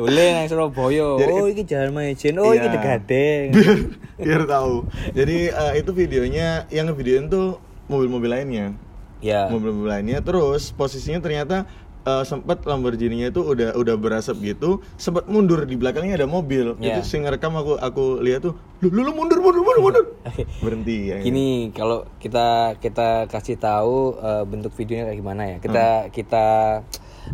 Tulen 0.00 0.32
yang 0.34 0.48
Surabaya. 0.48 1.08
Jadi- 1.20 1.32
oh, 1.34 1.46
ini 1.46 1.62
Jalan 1.62 1.90
Maijen. 1.92 2.34
Oh, 2.36 2.50
ini 2.50 2.58
Iya. 2.58 2.72
Degadeng. 2.72 3.46
biar 3.54 3.76
biar 4.18 4.42
tahu. 4.46 4.74
Jadi 5.12 5.36
eh, 5.48 5.72
itu 5.76 5.90
videonya 5.92 6.64
yang 6.68 6.88
ngevideoin 6.88 7.28
tuh 7.28 7.60
mobil-mobil 7.86 8.30
lainnya. 8.30 8.72
ya. 9.20 9.48
Mobil-mobil 9.48 9.90
lainnya 9.90 10.18
terus 10.20 10.70
posisinya 10.70 11.20
ternyata 11.20 11.68
eh, 12.00 12.24
sempat 12.24 12.64
Lamborghini-nya 12.64 13.28
itu 13.28 13.44
udah 13.44 13.76
udah 13.76 13.94
berasap 13.94 14.40
gitu, 14.40 14.80
sempat 14.96 15.26
mundur 15.26 15.60
di 15.62 15.76
belakangnya 15.76 16.16
ada 16.16 16.24
mobil. 16.24 16.72
Iya. 16.78 16.96
Itu 16.96 17.04
sing 17.04 17.22
rekam 17.22 17.52
aku 17.52 17.76
aku 17.76 18.20
lihat 18.20 18.40
tuh, 18.42 18.56
lu 18.80 18.88
lu, 18.88 19.12
mundur 19.12 19.36
mundur 19.38 19.60
mundur 19.60 19.80
mundur. 19.82 20.04
Berhenti 20.60 21.12
ya. 21.12 21.20
Gini, 21.20 21.68
kalau 21.70 22.08
kita 22.16 22.76
kita 22.76 23.26
kasih 23.26 23.56
tahu 23.56 24.16
eh, 24.16 24.44
bentuk 24.44 24.72
videonya 24.72 25.04
kayak 25.06 25.18
gimana 25.18 25.42
ya. 25.44 25.56
Kita 25.58 25.86
kita 26.08 26.46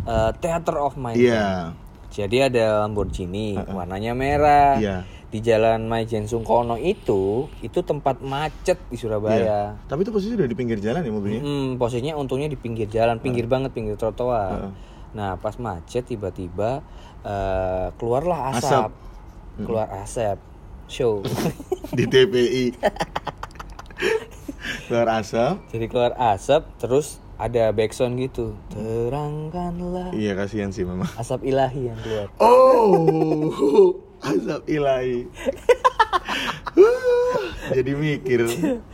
eh, 0.03 0.31
theater 0.39 0.77
of 0.79 0.95
mind. 0.97 1.15
Iya. 1.15 1.71
Jadi 2.17 2.41
ada 2.41 2.89
Lamborghini, 2.89 3.61
warnanya 3.61 4.17
merah. 4.17 4.81
Iya. 4.81 5.05
Di 5.27 5.43
Jalan 5.45 5.85
Maijen 5.85 6.25
Sungkono 6.25 6.81
itu, 6.81 7.45
itu 7.61 7.85
tempat 7.85 8.25
macet 8.25 8.81
di 8.89 8.97
Surabaya. 8.97 9.37
Iya. 9.37 9.61
Tapi 9.85 10.09
itu 10.09 10.13
posisi 10.15 10.33
udah 10.33 10.49
di 10.49 10.57
pinggir 10.57 10.81
jalan 10.81 11.05
ya 11.05 11.13
mobilnya. 11.13 11.45
Hmm, 11.45 11.77
posisinya 11.77 12.17
untungnya 12.17 12.49
di 12.49 12.57
pinggir 12.57 12.89
jalan, 12.89 13.21
pinggir 13.21 13.45
banget, 13.45 13.77
pinggir 13.77 14.01
trotoar. 14.01 14.57
Heeh. 14.57 14.73
Nah, 15.13 15.37
pas 15.37 15.61
macet 15.61 16.09
tiba-tiba 16.09 16.81
eh, 17.21 17.93
keluarlah 18.01 18.57
asap. 18.57 18.65
Asap. 18.65 18.91
Keluar 19.61 19.89
asap. 20.01 20.39
Show. 20.89 21.21
Di 21.99 22.09
TPI. 22.09 22.73
Keluar 24.89 25.21
asap. 25.21 25.61
Jadi 25.75 25.85
keluar 25.91 26.15
asap, 26.17 26.63
terus 26.79 27.19
ada 27.37 27.69
backsound 27.73 28.17
gitu. 28.17 28.57
Terangkanlah 28.73 30.13
Iya 30.17 30.33
kasihan 30.37 30.73
sih 30.73 30.89
memang. 30.89 31.09
asap 31.21 31.45
ilahi 31.45 31.93
yang 31.93 31.99
keluar. 32.01 32.29
Oh, 32.41 33.93
azab 34.29 34.65
ilahi. 34.65 35.29
Jadi 37.77 37.93
mikir. 37.97 38.47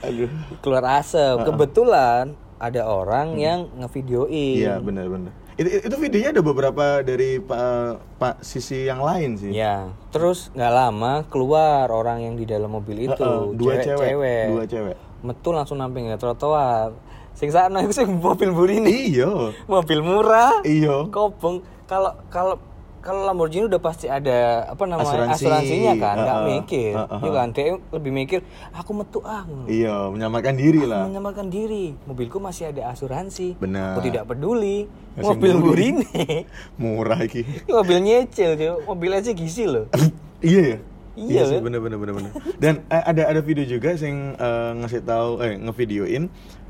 Aduh. 0.02 0.30
Keluar 0.62 0.84
asap. 1.02 1.46
Kebetulan 1.46 2.34
ada 2.58 2.82
orang 2.86 3.38
yang 3.38 3.70
ngevideoin. 3.78 4.58
Iya 4.58 4.78
benar-benar. 4.78 5.34
Itu, 5.52 5.68
itu 5.68 5.96
videonya 6.00 6.30
ada 6.32 6.42
beberapa 6.42 6.84
dari 7.04 7.36
pak 7.36 8.00
pak 8.16 8.34
sisi 8.40 8.88
yang 8.88 9.04
lain 9.04 9.36
sih. 9.36 9.52
Ya, 9.52 9.92
terus 10.08 10.48
nggak 10.56 10.72
lama 10.72 11.12
keluar 11.28 11.92
orang 11.92 12.24
yang 12.24 12.34
di 12.40 12.48
dalam 12.48 12.72
mobil 12.72 13.04
itu, 13.04 13.20
Heeh, 13.20 13.52
dua 13.52 13.74
cewek, 13.84 14.46
dua 14.48 14.64
cewek. 14.64 14.96
Metu 15.20 15.52
langsung 15.52 15.76
namping 15.76 16.08
trotoar. 16.16 16.96
Sing 17.32 17.50
sana 17.50 17.80
itu 17.80 17.92
sing 17.92 18.08
mobil 18.12 18.52
burini. 18.52 19.12
Iya. 19.12 19.56
mobil 19.66 19.98
murah. 20.00 20.60
Iya. 20.62 21.08
Kobong. 21.08 21.60
Kalau 21.84 22.12
kalau 22.28 22.56
kalau 23.02 23.26
Lamborghini 23.26 23.66
udah 23.66 23.82
pasti 23.82 24.06
ada 24.06 24.62
apa 24.70 24.86
namanya 24.86 25.10
Asuransi. 25.26 25.42
asuransinya 25.42 25.92
kan, 25.98 26.14
nggak 26.22 26.38
Heeh, 26.38 26.50
mikir. 26.54 26.92
heeh. 26.94 27.18
Ya 27.18 27.30
kan, 27.34 27.46
dia 27.50 27.64
lebih 27.90 28.12
mikir 28.14 28.38
aku 28.70 28.90
metu 28.94 29.18
ah. 29.26 29.42
Iya, 29.66 30.06
menyamakan 30.06 30.54
diri 30.54 30.86
lah. 30.86 31.10
Menyamakan 31.10 31.50
diri. 31.50 31.98
Mobilku 32.06 32.38
masih 32.38 32.70
ada 32.70 32.94
asuransi. 32.94 33.58
Benar. 33.58 33.98
Aku 33.98 34.06
tidak 34.06 34.30
peduli. 34.30 34.86
Masih 35.18 35.34
mobil 35.34 35.52
burini. 35.58 36.46
Murah 36.78 37.18
iki. 37.26 37.42
Ini 37.66 37.72
mobil 37.74 37.98
nyecil, 37.98 38.50
cuy. 38.54 38.70
Mobil 38.86 39.10
aja 39.10 39.30
gizi 39.34 39.66
loh. 39.66 39.90
iya 40.40 40.62
ya. 40.62 40.78
Iya, 41.12 41.42
sih, 41.44 41.56
kan? 41.58 41.68
bener 41.68 41.80
bener 41.82 41.98
bener 41.98 42.14
bener. 42.16 42.32
Dan 42.56 42.86
eh, 42.86 43.02
ada 43.02 43.22
ada 43.28 43.40
video 43.42 43.66
juga 43.66 43.98
sing 43.98 44.32
eh, 44.32 44.70
ngasih 44.78 45.02
tahu 45.02 45.42
eh 45.42 45.58
ngevideoin 45.58 46.24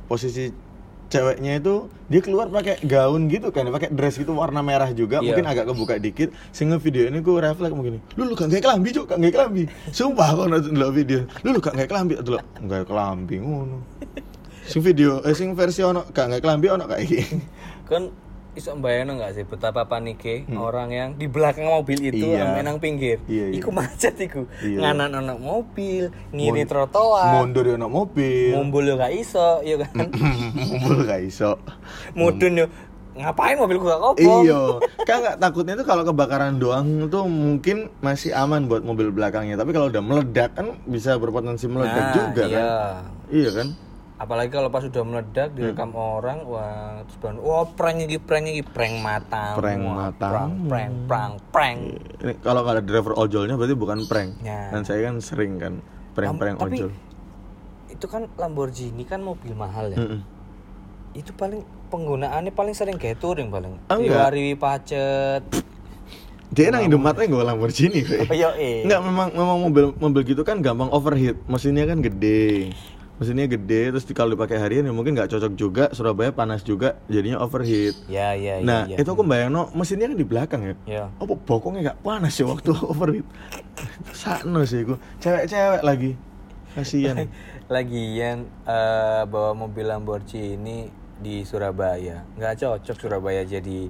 posisi 0.07 0.51
ceweknya 1.07 1.61
itu 1.61 1.93
dia 2.09 2.25
keluar 2.25 2.49
pakai 2.49 2.81
gaun 2.83 3.29
gitu 3.29 3.53
kan, 3.53 3.69
pakai 3.69 3.93
dress 3.93 4.17
gitu 4.17 4.33
warna 4.33 4.65
merah 4.65 4.89
juga, 4.91 5.21
Iya. 5.21 5.29
mungkin 5.29 5.45
agak 5.45 5.69
kebuka 5.69 6.01
dikit. 6.01 6.33
Sing 6.51 6.73
ngevideo 6.73 7.13
ini 7.13 7.21
gue 7.21 7.37
refleks 7.37 7.69
begini, 7.69 7.99
lu 8.17 8.29
lu 8.29 8.35
gak 8.35 8.49
nggak 8.49 8.65
kelambi 8.65 8.89
cuk, 8.91 9.05
gak 9.13 9.19
nggak 9.21 9.35
kelambi. 9.37 9.63
Sumpah 9.93 10.29
aku 10.33 10.43
nonton 10.49 10.73
dulu 10.73 10.89
video, 10.89 11.29
lu 11.45 11.53
lu 11.53 11.61
gak 11.61 11.77
nggak 11.77 11.89
kelambi, 11.89 12.15
atau 12.17 12.41
nggak 12.41 12.85
kelambi 12.89 13.37
ngono. 13.45 13.79
Sing 14.65 14.81
video, 14.81 15.21
eh 15.21 15.37
sing 15.37 15.53
versi 15.53 15.85
ono 15.85 16.09
gak 16.09 16.33
nggak 16.33 16.41
kelambi 16.41 16.67
ono 16.71 16.85
kayak 16.89 17.05
gini. 17.05 17.37
kan 17.85 18.09
iso 18.53 18.73
mbayangno 18.73 19.17
nggak 19.17 19.33
sih 19.33 19.45
betapa 19.45 19.83
paniknya 19.83 20.45
orang 20.53 20.89
yang 20.89 21.09
di 21.13 21.25
belakang 21.25 21.65
mobil 21.65 21.97
itu 21.97 22.21
Iya. 22.27 22.45
yang 22.45 22.51
menang 22.55 22.77
pinggir 22.77 23.17
Iya, 23.25 23.49
iya. 23.49 23.57
iku 23.57 23.69
macet 23.71 24.13
iku 24.15 24.45
Iya. 24.61 24.79
nganan 24.83 25.11
anak 25.17 25.39
mobil 25.39 26.13
ngiri 26.31 26.63
Mon- 26.63 26.69
trotoar 26.69 27.33
Mundur 27.39 27.65
ono 27.71 27.89
mobil. 27.89 28.53
mumbul 28.53 28.85
yo 28.85 28.95
gak 28.95 29.09
iso 29.11 29.61
ya 29.61 29.81
kan 29.81 29.95
Ngumpul 30.53 31.01
gak 31.03 31.23
iso. 31.23 31.57
Mudun 32.13 32.55
yo. 32.57 32.67
Ngapain 33.13 33.57
mobilku 33.57 33.85
gak 33.85 34.01
kopong? 34.01 34.41
Iya, 34.43 34.61
kan 35.05 35.17
nggak 35.21 35.37
takutnya 35.39 35.75
tuh 35.75 35.85
kalau 35.85 36.01
kebakaran 36.03 36.57
doang 36.57 36.85
tuh 37.09 37.25
mungkin 37.25 37.93
masih 38.01 38.33
aman 38.33 38.65
buat 38.65 38.81
mobil 38.81 39.09
belakangnya. 39.09 39.55
Tapi 39.55 39.69
kalau 39.71 39.89
udah 39.89 40.01
meledak 40.01 40.53
kan 40.53 40.81
bisa 40.83 41.17
berpotensi 41.17 41.69
meledak 41.69 41.93
Nah, 41.99 42.13
juga 42.15 42.43
iya. 42.43 42.57
kan. 42.57 42.69
Iya 43.29 43.51
kan? 43.53 43.69
Apalagi 44.23 44.55
kalau 44.55 44.71
pas 44.71 44.79
sudah 44.79 45.03
meledak 45.03 45.51
direkam 45.51 45.91
orang, 45.93 46.47
wah 46.47 47.03
terus 47.03 47.19
baru, 47.19 47.43
wah 47.43 47.67
prank 47.67 47.99
ini 47.99 48.23
prank 48.23 48.47
ini 48.47 48.63
prank 48.63 48.95
mata, 48.97 49.59
Prank 49.59 49.83
matamu. 49.83 50.31
prank, 50.31 50.55
prank, 50.71 50.95
prank, 51.11 51.35
prank. 51.51 51.79
Ini 52.23 52.33
kalau 52.39 52.63
nggak 52.63 52.79
ada 52.79 52.85
driver 52.85 53.19
ojolnya 53.19 53.59
berarti 53.59 53.75
bukan 53.75 53.99
prank. 54.07 54.39
Ya. 54.41 54.71
Dan 54.71 54.87
saya 54.87 55.11
kan 55.11 55.19
sering 55.19 55.59
kan 55.59 55.83
prank-prank 56.15 56.55
Tapi 56.57 56.77
ojol. 56.79 56.91
itu 57.91 58.07
kan 58.07 58.31
Lamborghini 58.39 59.03
kan 59.03 59.19
mobil 59.19 59.53
mahal 59.53 59.91
ya. 59.91 59.99
Mm-mm. 59.99 60.23
Itu 61.13 61.35
paling 61.35 61.61
penggunaannya 61.91 62.53
paling 62.53 62.73
sering 62.73 62.95
kayak 62.97 63.19
touring 63.19 63.51
paling. 63.51 63.75
Enggak. 63.89 64.31
Diwari 64.31 64.55
pacet. 64.55 65.43
Dia 66.49 66.69
nang 66.69 66.85
Indomaretnya 66.85 67.27
gue 67.27 67.43
Lamborghini 67.43 68.01
Oh, 68.23 68.23
kok. 68.23 68.31
iya. 68.31 68.55
Enggak 68.87 69.01
memang 69.03 69.29
memang 69.33 69.59
mobil 69.59 69.85
mobil 69.99 70.23
gitu 70.23 70.41
kan 70.41 70.61
gampang 70.61 70.89
overheat. 70.89 71.35
Mesinnya 71.45 71.85
kan 71.85 71.99
gede. 71.99 72.71
Mesinnya 73.23 73.47
gede 73.47 73.95
terus 73.95 74.03
kalau 74.11 74.35
dipakai 74.35 74.59
harian 74.59 74.83
ya 74.83 74.91
mungkin 74.91 75.15
nggak 75.15 75.31
cocok 75.31 75.53
juga. 75.55 75.85
Surabaya 75.95 76.35
panas 76.35 76.67
juga 76.67 76.99
jadinya 77.07 77.39
overheat. 77.39 77.95
Ya, 78.11 78.35
ya, 78.35 78.59
nah, 78.67 78.91
ya, 78.91 78.99
ya. 78.99 79.07
itu 79.07 79.11
aku 79.15 79.23
bayang 79.23 79.55
no, 79.55 79.71
mesinnya 79.79 80.11
kan 80.11 80.19
di 80.19 80.27
belakang 80.27 80.61
ya. 80.67 80.75
Ya. 80.91 81.05
Apa 81.23 81.39
bokongnya 81.39 81.95
nggak 81.95 82.03
panas 82.03 82.35
ya 82.35 82.51
waktu 82.51 82.75
overheat? 82.91 83.27
Sakno 84.11 84.67
sih 84.67 84.83
aku. 84.83 84.99
Cewek-cewek 85.23 85.83
lagi. 85.87 86.19
Kasihan. 86.75 87.31
Lagian 87.75 88.51
eh, 88.67 89.23
bawa 89.31 89.55
mobil 89.55 89.87
Lamborghini 89.87 90.91
di 91.23 91.47
Surabaya. 91.47 92.27
Nggak 92.35 92.59
cocok 92.59 92.97
Surabaya 92.99 93.47
jadi 93.47 93.87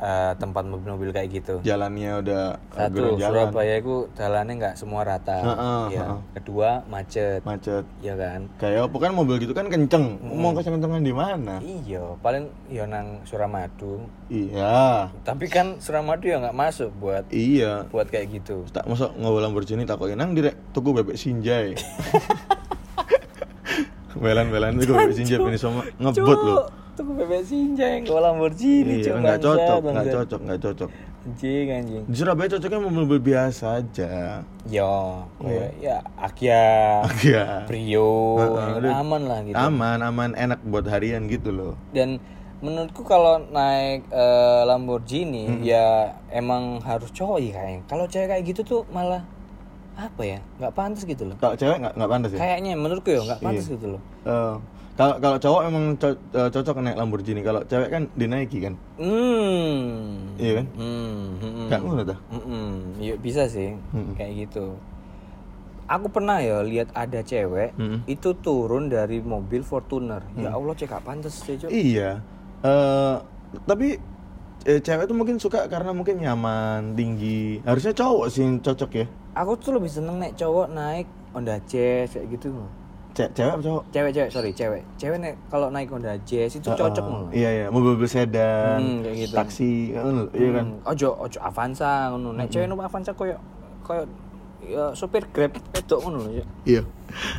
eh, 0.00 0.32
tempat 0.40 0.64
mobil-mobil 0.64 1.10
kayak 1.12 1.28
gitu. 1.30 1.54
Jalannya 1.60 2.24
udah 2.24 2.44
uh, 2.56 2.88
Satu, 2.88 3.20
jalan. 3.20 3.50
Surabaya 3.50 3.74
itu 3.78 3.96
jalannya 4.16 4.54
nggak 4.58 4.74
semua 4.76 5.02
rata. 5.04 5.38
Heeh, 5.42 5.82
ya. 5.94 6.00
heeh. 6.08 6.18
Kedua, 6.40 6.84
macet. 6.88 7.40
Macet. 7.44 7.84
Ya 8.00 8.14
kan? 8.16 8.48
Kayak 8.56 8.88
apa 8.88 8.96
kan 8.98 9.12
mobil 9.12 9.36
gitu 9.38 9.52
kan 9.52 9.68
kenceng. 9.68 10.18
Mau 10.22 10.56
kenceng-kencengan 10.56 11.02
di 11.04 11.14
mana? 11.14 11.54
Iya, 11.60 12.16
paling 12.20 12.48
ya 12.72 12.84
nang 12.88 13.22
Suramadu. 13.28 14.06
Iya. 14.32 15.12
Tapi 15.22 15.46
kan 15.52 15.76
Suramadu 15.78 16.26
ya 16.26 16.40
nggak 16.40 16.56
masuk 16.56 16.90
buat 16.96 17.24
Iya. 17.28 17.86
buat 17.92 18.08
kayak 18.08 18.42
gitu. 18.42 18.64
Tak 18.72 18.88
masuk 18.88 19.12
nggak 19.14 19.42
Lamborghini 19.42 19.84
takokin 19.84 20.18
nang 20.18 20.32
direk 20.32 20.56
tuku 20.72 20.90
bebek 20.94 21.18
sinjai. 21.18 21.74
Belan-belan 24.22 24.76
itu 24.78 24.92
bebek 24.92 25.16
sinjai 25.16 25.40
ini 25.40 25.58
sama 25.58 25.82
ngebut 25.98 26.38
loh. 26.42 26.81
Tuh 27.02 27.14
bebek 27.18 27.42
sinjai 27.42 27.98
nggak 28.00 28.14
Lamborghini, 28.16 28.94
Iya, 28.96 29.04
Cuk, 29.04 29.14
nggak 29.18 29.38
cocok, 29.38 29.80
nggak 29.84 30.06
cocok, 30.08 30.40
nggak 30.40 30.60
cocok. 30.60 30.90
Anjing, 31.22 31.66
anjing. 31.68 32.02
Di 32.04 32.14
Surabaya 32.14 32.48
cocoknya 32.48 32.78
mobil-mobil 32.78 33.20
biasa 33.24 33.64
aja. 33.78 34.12
Yo, 34.66 34.94
kayak 35.36 35.70
ya 35.78 35.96
Akia, 36.16 36.66
Iya. 37.20 37.44
Brio, 37.64 38.10
Heeh, 38.38 38.58
yang 38.60 38.78
udah. 38.78 38.92
aman 38.96 39.22
lah 39.26 39.38
gitu. 39.42 39.54
Aman, 39.56 39.98
aman, 40.00 40.30
enak 40.34 40.62
buat 40.62 40.86
harian 40.86 41.26
gitu 41.26 41.50
loh. 41.50 41.74
Dan 41.90 42.22
menurutku 42.58 43.02
kalau 43.02 43.42
naik 43.44 44.06
eh, 44.08 44.62
Lamborghini 44.62 45.46
Hmm. 45.48 45.60
ya 45.60 45.86
emang 46.28 46.78
harus 46.80 47.10
cowok 47.10 47.38
ya 47.40 47.50
kayaknya. 47.52 47.82
Kalau 47.86 48.04
cewek 48.06 48.28
kayak 48.28 48.42
gitu 48.44 48.60
tuh 48.62 48.80
malah 48.88 49.26
apa 49.92 50.22
ya? 50.22 50.38
nggak 50.56 50.70
pantas 50.72 51.02
gitu 51.02 51.26
loh. 51.26 51.34
Kalau 51.36 51.54
cewek 51.54 51.82
nggak 51.82 51.94
nggak 51.94 52.10
pantas 52.10 52.30
ya? 52.30 52.38
Kayaknya 52.38 52.70
menurutku 52.74 53.10
ya 53.10 53.20
nggak 53.20 53.40
pantas 53.40 53.66
Iya. 53.66 53.74
gitu 53.74 53.86
loh. 53.94 54.00
Eh, 54.22 54.54
kalau 54.92 55.16
kalau 55.24 55.38
cowok 55.40 55.62
emang 55.64 55.84
co- 55.96 56.20
eh, 56.36 56.50
cocok 56.52 56.76
naik 56.84 56.98
Lamborghini. 57.00 57.40
Kalau 57.40 57.64
cewek 57.64 57.88
kan 57.88 58.02
dinaiki 58.12 58.58
kan. 58.60 58.74
Hmm. 59.00 60.36
Iya 60.36 60.52
kan? 60.60 60.66
Hmm. 60.76 61.22
hmm, 61.40 61.52
hmm. 61.68 61.80
ngono 61.80 62.02
tuh. 62.04 62.18
Mm-mm. 62.28 62.68
Iya 63.00 63.14
bisa 63.16 63.48
sih 63.48 63.72
Mm-mm. 63.72 64.12
kayak 64.20 64.32
gitu. 64.48 64.76
Aku 65.88 66.08
pernah 66.08 66.40
ya 66.40 66.60
lihat 66.60 66.92
ada 66.92 67.20
cewek 67.24 67.72
Mm-mm. 67.76 68.04
itu 68.04 68.36
turun 68.44 68.92
dari 68.92 69.24
mobil 69.24 69.64
Fortuner. 69.64 70.20
Mm. 70.36 70.44
Ya 70.44 70.50
Allah 70.52 70.74
cek 70.76 70.92
pantas 71.00 71.40
sih. 71.40 71.56
Iya. 71.68 72.20
Eh 72.60 73.16
tapi 73.64 73.96
eh, 74.68 74.80
cewek 74.80 75.08
tuh 75.08 75.16
mungkin 75.16 75.36
suka 75.40 75.66
karena 75.72 75.96
mungkin 75.96 76.20
nyaman, 76.20 76.92
tinggi. 76.94 77.64
Harusnya 77.64 77.96
cowok 77.96 78.26
sih 78.28 78.44
yang 78.44 78.60
cocok 78.60 78.90
ya. 78.92 79.06
Aku 79.32 79.56
tuh 79.56 79.72
lebih 79.80 79.88
seneng 79.88 80.20
naik 80.20 80.36
cowok 80.36 80.68
naik 80.68 81.08
Honda 81.32 81.56
Jazz 81.64 82.12
kayak 82.12 82.28
gitu. 82.36 82.52
Ce- 83.12 83.28
cewek 83.30 83.50
apa 83.50 83.60
cowok? 83.60 83.82
Cewek-cewek 83.88 84.28
sorry 84.28 84.50
cewek. 84.50 84.82
Cewek 84.96 85.18
naik 85.18 85.36
kalau 85.46 85.68
naik 85.68 85.86
Honda 85.86 86.16
Jazz 86.22 86.52
itu 86.54 86.64
cocok 86.66 87.04
loh. 87.04 87.28
Iya 87.28 87.50
iya, 87.52 87.66
mobil-mobil 87.68 88.06
sedan, 88.06 88.78
Hmm, 88.78 88.96
kayak 89.00 89.16
gitu. 89.20 89.34
taksi, 89.34 89.72
ngono, 89.92 90.22
iya 90.32 90.48
kan. 90.50 90.66
Hmm, 90.66 90.88
Ojo 90.88 91.08
ojo 91.18 91.38
Avanza 91.38 92.08
ngono. 92.08 92.28
Naik 92.32 92.48
cewek 92.48 92.66
numpak 92.66 92.88
Avanza 92.88 93.12
koyo 93.12 93.36
koyo 93.82 94.08
ya 94.62 94.92
sopir 94.92 95.26
Grab 95.28 95.52
wedok 95.52 95.98
ngono 96.00 96.18
lho. 96.24 96.44
Iya. 96.64 96.82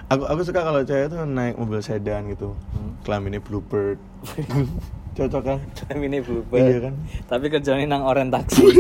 Aku 0.08 0.24
aku 0.24 0.42
suka 0.44 0.62
kalau 0.62 0.82
cewek 0.82 1.10
tuh 1.10 1.24
naik 1.24 1.56
mobil 1.56 1.80
sedan 1.80 2.28
gitu. 2.28 2.54
Hmm. 2.72 2.94
Kelaminnya 3.02 3.40
Bluebird. 3.40 3.98
cocok 5.14 5.42
kan? 5.42 5.58
Ini 5.94 6.20
Bluebird. 6.20 6.62
Iya 6.62 6.80
kan? 6.90 6.94
Tapi 7.30 7.46
kerjanya 7.50 7.86
nang 7.88 8.04
oren 8.04 8.30
taksi. 8.30 8.66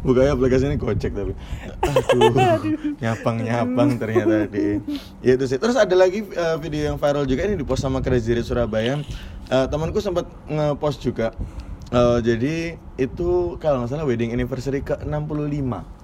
Bukanya 0.00 0.32
aplikasinya 0.32 0.80
Gojek 0.80 1.12
tapi 1.12 1.36
Aduh 1.84 2.32
Nyapang-nyapang 3.02 4.00
ternyata 4.00 4.48
di 4.48 4.80
Ya 5.20 5.36
itu 5.36 5.44
sih 5.44 5.60
Terus 5.60 5.76
ada 5.76 5.92
lagi 5.92 6.24
eh, 6.24 6.56
video 6.56 6.88
yang 6.88 6.96
viral 6.96 7.28
juga 7.28 7.44
Ini 7.44 7.60
dipost 7.60 7.84
sama 7.84 8.00
Crazy 8.00 8.32
Rich 8.32 8.48
Surabaya 8.48 9.02
Eh, 9.50 9.66
Temanku 9.68 10.00
sempat 10.00 10.24
nge-post 10.48 11.04
juga 11.04 11.36
Eh, 11.92 12.18
Jadi 12.24 12.54
itu 12.96 13.28
kalau 13.58 13.82
nggak 13.84 13.90
salah 13.90 14.06
wedding 14.06 14.32
anniversary 14.32 14.80
ke 14.80 14.96
65 15.04 15.99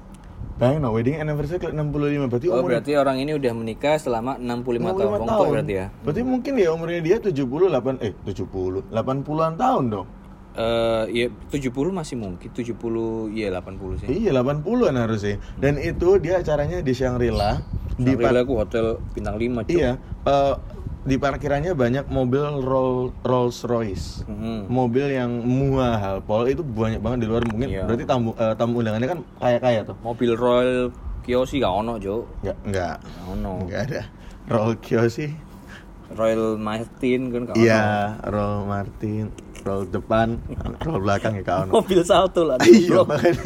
Bayangin 0.56 0.80
no, 0.80 0.96
wedding 0.96 1.20
anniversary 1.20 1.60
ke 1.60 1.68
65 1.68 2.32
Berarti 2.32 2.46
Oh, 2.48 2.64
umurnya 2.64 2.80
berarti 2.80 2.92
orang 2.96 3.16
ini 3.20 3.32
udah 3.36 3.52
menikah 3.52 4.00
selama 4.00 4.40
65, 4.40 4.96
65 4.96 4.96
tahun. 4.96 5.28
Tua 5.28 5.46
berarti 5.52 5.74
ya. 5.76 5.86
Berarti 6.00 6.22
mungkin 6.24 6.52
ya 6.56 6.68
umurnya 6.72 7.00
dia 7.04 7.16
78 7.20 8.00
Eh 8.00 8.12
70 8.24 8.88
80an 8.88 9.52
tahun 9.60 9.84
dong 9.92 10.08
Eh, 10.56 11.04
ya 11.12 11.26
70 11.52 11.92
masih 11.92 12.16
mungkin, 12.16 12.48
70 12.48 13.28
iya 13.36 13.52
80 13.52 14.00
sih. 14.00 14.08
Iya 14.08 14.40
80an 14.40 14.96
harusnya 14.96 15.36
Dan 15.60 15.76
itu 15.76 16.16
dia 16.16 16.40
acaranya 16.40 16.80
di 16.80 16.96
Shangri-La 16.96 17.60
Di 18.00 18.16
Sampai 18.16 18.40
aku 18.40 18.56
hotel 18.56 18.96
bintang 19.12 19.36
5, 19.36 19.68
Cuk. 19.68 19.76
Iya, 19.76 20.00
eh, 20.00 20.54
di 21.06 21.16
parkirannya 21.16 21.72
banyak 21.78 22.10
mobil 22.10 22.42
Roll, 22.66 23.14
Rolls 23.22 23.62
Royce. 23.62 24.26
Mhm. 24.26 24.66
Mobil 24.66 25.14
yang 25.14 25.30
mahal, 25.46 26.18
Paul 26.26 26.50
itu 26.50 26.66
banyak 26.66 26.98
banget 26.98 27.24
di 27.24 27.26
luar 27.30 27.46
mungkin. 27.46 27.70
Iya. 27.70 27.86
Berarti 27.86 28.04
tamu 28.04 28.34
eh, 28.34 28.54
tamu 28.58 28.82
undangannya 28.82 29.08
kan 29.14 29.20
kaya-kaya 29.38 29.80
tuh. 29.86 29.96
Mobil 30.02 30.34
Royal 30.34 30.90
Kiyoshi 31.22 31.62
gak 31.62 31.74
ono, 31.74 31.98
Cuk. 31.98 32.22
Enggak, 32.42 32.58
enggak. 32.66 32.96
Gak 33.02 33.26
ono. 33.30 33.54
Enggak 33.62 33.80
ada. 33.90 34.02
Roll 34.50 34.72
Kiyoshi. 34.82 35.28
Royal 36.14 36.54
Martin 36.58 37.20
kan 37.30 37.40
gak 37.50 37.54
ono. 37.54 37.62
Iya, 37.62 37.86
Roll 38.26 38.58
Martin, 38.66 39.24
roll 39.66 39.82
depan, 39.84 40.38
roll 40.80 41.02
belakang 41.02 41.34
ya 41.34 41.42
kawan. 41.42 41.66
Mobil 41.68 42.00
salto 42.00 42.46
lah. 42.46 42.56
Iya 42.62 43.02
makanya. 43.02 43.42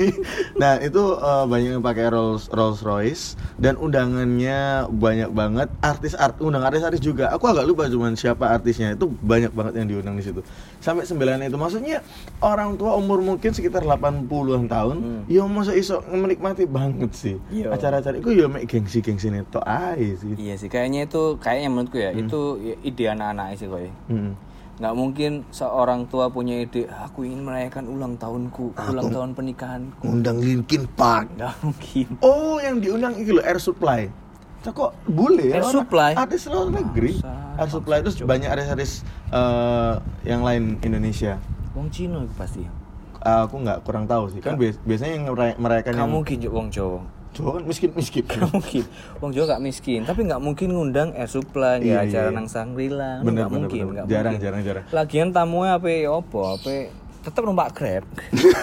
Nah 0.55 0.73
itu 0.79 1.03
eh, 1.17 1.45
banyak 1.49 1.71
yang 1.75 1.83
pakai 1.83 2.13
Rolls 2.13 2.53
Rolls 2.53 2.85
Royce 2.85 3.25
dan 3.57 3.75
undangannya 3.75 4.85
banyak 4.87 5.31
banget 5.31 5.69
artis 5.81 6.13
art 6.13 6.37
undang 6.39 6.61
artis-artis 6.61 7.01
juga. 7.01 7.33
Aku 7.33 7.49
agak 7.49 7.65
lupa 7.65 7.89
cuman 7.89 8.13
siapa 8.13 8.53
artisnya 8.53 8.93
itu 8.93 9.09
banyak 9.09 9.51
banget 9.51 9.81
yang 9.81 9.89
diundang 9.89 10.15
di 10.15 10.25
situ. 10.25 10.45
Sampai 10.79 11.05
sembilan 11.05 11.41
itu 11.43 11.57
maksudnya 11.57 12.05
orang 12.41 12.77
tua 12.77 12.97
umur 12.97 13.21
mungkin 13.21 13.53
sekitar 13.53 13.81
80-an 13.83 14.65
tahun, 14.67 14.97
ya 15.27 15.45
masa 15.45 15.73
iso 15.73 16.01
menikmati 16.05 16.65
banget 16.65 17.13
sih 17.13 17.37
Iya. 17.49 17.73
acara-acara 17.73 18.19
itu 18.19 18.31
ya 18.33 18.47
mek 18.47 18.67
gengsi-gengsi 18.67 19.31
neto 19.31 19.61
ae 19.63 20.17
sih. 20.17 20.35
Iya 20.37 20.55
sih, 20.57 20.69
kayaknya 20.69 21.07
itu 21.07 21.37
kayaknya 21.39 21.69
menurutku 21.71 21.97
ya, 21.97 22.11
itu 22.13 22.41
ya 22.61 22.75
ide 22.81 23.05
anak-anak 23.09 23.47
sih. 23.55 23.69
Hmm. 24.11 24.35
Nggak 24.81 24.95
mungkin 24.97 25.45
seorang 25.53 26.09
tua 26.09 26.33
punya 26.33 26.57
ide, 26.57 26.89
aku 26.89 27.29
ingin 27.29 27.45
merayakan 27.45 27.85
ulang 27.85 28.17
tahunku, 28.17 28.73
ulang 28.81 29.13
tahun 29.13 29.31
pernikahanku. 29.37 30.01
Undang 30.03 30.41
Linkin 30.41 30.89
Park. 30.91 31.29
Nggak 31.37 31.53
mungkin. 31.61 32.07
Oh, 32.19 32.57
yang 32.57 32.81
diundang 32.81 33.13
itu 33.15 33.37
loh 33.37 33.45
Air 33.45 33.61
Supply. 33.61 34.09
Kok 34.63 34.93
bule 35.05 35.53
ya? 35.53 35.61
Air 35.61 35.69
Supply? 35.69 36.17
Artis 36.17 36.49
luar 36.49 36.73
negeri. 36.73 37.21
Air 37.57 37.69
Supply 37.69 38.01
terus 38.01 38.17
banyak 38.19 38.49
artis-artis 38.49 39.05
eh, 39.29 39.95
yang 40.25 40.41
lain 40.41 40.81
Indonesia. 40.81 41.37
Wong 41.71 41.93
Cina 41.93 42.25
itu 42.25 42.33
pasti. 42.35 42.65
aku 43.21 43.61
nggak 43.61 43.85
kurang 43.85 44.09
tahu 44.09 44.33
sih. 44.33 44.41
Kan 44.41 44.57
bias- 44.57 44.81
biasanya 44.81 45.13
yang 45.13 45.25
meray- 45.29 45.59
merayakan 45.61 45.93
Nggak 45.93 46.01
yang 46.03 46.09
mungkin 46.11 46.37
Wong 46.49 46.69
Jawa. 46.73 47.05
Jawa 47.31 47.51
kan 47.57 47.65
miskin-miskin. 47.65 48.25
Nggak 48.27 48.51
mungkin. 48.57 48.83
Wong 49.19 49.31
Jawa 49.31 49.45
nggak 49.49 49.63
miskin, 49.63 50.01
tapi 50.03 50.21
nggak 50.25 50.43
mungkin 50.43 50.69
ngundang 50.71 51.09
Air 51.15 51.27
Supply 51.27 51.79
Iya, 51.79 51.87
ya 51.87 51.99
acara 52.05 52.29
iya. 52.29 52.35
nang 52.35 52.47
Sangrila. 52.47 53.13
Bener, 53.21 53.47
bener, 53.47 53.47
mungkin, 53.49 53.83
bener. 53.85 53.95
nggak 53.95 54.07
Jarang, 54.09 54.33
mungkin. 54.33 54.45
jarang, 54.45 54.63
jarang. 54.63 54.85
Lagian 54.91 55.29
tamunya 55.31 55.73
apa 55.75 55.87
ya 55.87 56.11
apa? 56.13 56.41
Apa 56.55 56.71
tetap 57.21 57.43
numpak 57.45 57.69
Grab. 57.73 58.05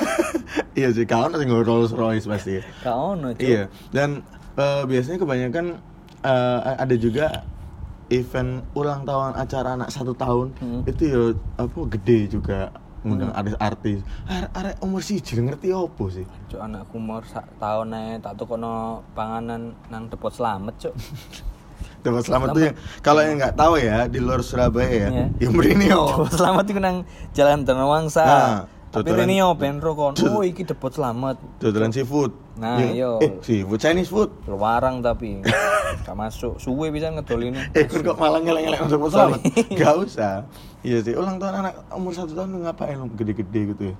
iya 0.79 0.89
sih, 0.89 1.05
kawan 1.05 1.31
nggak 1.31 1.63
Rolls 1.63 1.93
Royce 1.93 2.25
pasti. 2.25 2.59
Kau 2.81 3.13
Cuk. 3.15 3.39
Iya. 3.39 3.69
Dan 3.89 4.21
eh, 4.55 4.83
biasanya 4.83 5.17
kebanyakan 5.17 5.65
eh, 6.21 6.59
ada 6.75 6.95
juga 6.97 7.25
event 8.07 8.63
ulang 8.71 9.03
tahun 9.03 9.35
acara 9.35 9.75
anak 9.75 9.91
satu 9.91 10.11
tahun 10.11 10.55
Hmm. 10.57 10.81
itu 10.87 11.03
ya 11.05 11.21
apa 11.55 11.79
gede 11.91 12.31
juga 12.31 12.71
ngundang 13.01 13.29
artis-artis 13.31 14.01
arek 14.25 14.49
arek 14.51 14.75
umur 14.79 14.99
sih 14.99 15.17
ngerti 15.19 15.69
apa 15.69 16.03
sih 16.07 16.25
Cuk 16.47 16.59
anak 16.59 16.89
umur 16.91 17.21
sak 17.23 17.45
tahun 17.57 17.93
ae 17.93 18.17
tak 18.17 18.33
tukono 18.35 19.03
panganan 19.11 19.73
nang 19.87 20.07
depot 20.07 20.29
selamat, 20.29 20.73
Cuk. 20.79 20.95
Dapat 21.97 22.23
selamat 22.23 22.47
tuh 22.51 22.61
yang 22.63 22.75
kalau 23.01 23.19
yang 23.19 23.35
nggak 23.35 23.53
tahu 23.53 23.73
ya 23.77 24.07
di 24.07 24.17
luar 24.17 24.39
Surabaya 24.39 24.87
ya, 24.87 25.09
Iya. 25.09 25.25
yang 25.37 25.53
Berinio. 25.53 26.01
Depot 26.07 26.31
selamat 26.31 26.63
iku 26.65 26.79
nang 26.79 26.97
Jalan 27.31 27.61
Danawangsa. 27.63 28.23
Nah, 28.23 28.59
Tapi 28.87 29.11
tuturan- 29.11 29.27
ini 29.27 29.35
yo 29.37 29.51
ben 29.53 29.77
rokon. 29.77 30.15
Oh, 30.23 30.39
iki 30.41 30.63
depot 30.63 30.89
selamat. 30.89 31.35
Dodolan 31.59 31.91
seafood. 31.91 32.31
Nah, 32.55 32.79
Yang- 32.79 32.95
iya. 32.95 33.11
Eh, 33.19 33.31
seafood 33.43 33.77
Chinese 33.77 34.07
food. 34.07 34.29
Warang 34.47 35.03
tapi 35.03 35.43
gak 36.03 36.17
masuk. 36.17 36.53
Suwe 36.57 36.91
bisa 36.91 37.09
ngedol 37.09 37.49
ini. 37.49 37.61
Eh, 37.73 37.85
kun 37.87 38.01
kok 38.03 38.17
malah 38.17 38.41
ngeleng-ngeleng 38.41 38.85
untuk 38.85 39.09
selamat. 39.09 39.39
Gak 39.73 39.95
usah. 39.97 40.35
Iya 40.81 40.97
sih, 41.01 41.13
ulang 41.17 41.37
tahun 41.37 41.65
anak 41.65 41.73
umur 41.89 42.13
satu 42.13 42.31
tahun 42.33 42.61
ngapain 42.63 42.95
lu 42.95 43.09
gede-gede 43.13 43.61
gitu 43.73 43.83
ya? 43.91 43.95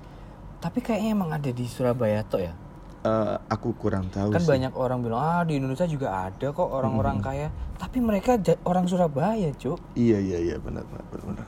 Tapi 0.58 0.78
kayaknya 0.78 1.10
emang 1.14 1.30
ada 1.34 1.50
di 1.50 1.64
Surabaya 1.66 2.22
toh 2.22 2.38
ya. 2.38 2.54
Eh, 2.98 3.36
aku 3.46 3.78
kurang 3.78 4.10
tahu 4.10 4.34
Kan 4.34 4.42
sih. 4.42 4.50
banyak 4.50 4.74
orang 4.74 4.98
bilang, 5.00 5.22
"Ah, 5.22 5.42
di 5.46 5.54
Indonesia 5.54 5.86
juga 5.86 6.26
ada 6.26 6.50
kok 6.50 6.66
orang-orang 6.66 7.22
kaya." 7.22 7.46
Tapi 7.78 8.02
mereka 8.02 8.34
orang 8.66 8.90
Surabaya, 8.90 9.54
Cuk. 9.54 9.78
Iya 9.94 10.18
iya 10.18 10.38
iya 10.42 10.56
benar 10.58 10.82
benar 10.90 11.06
benar. 11.06 11.46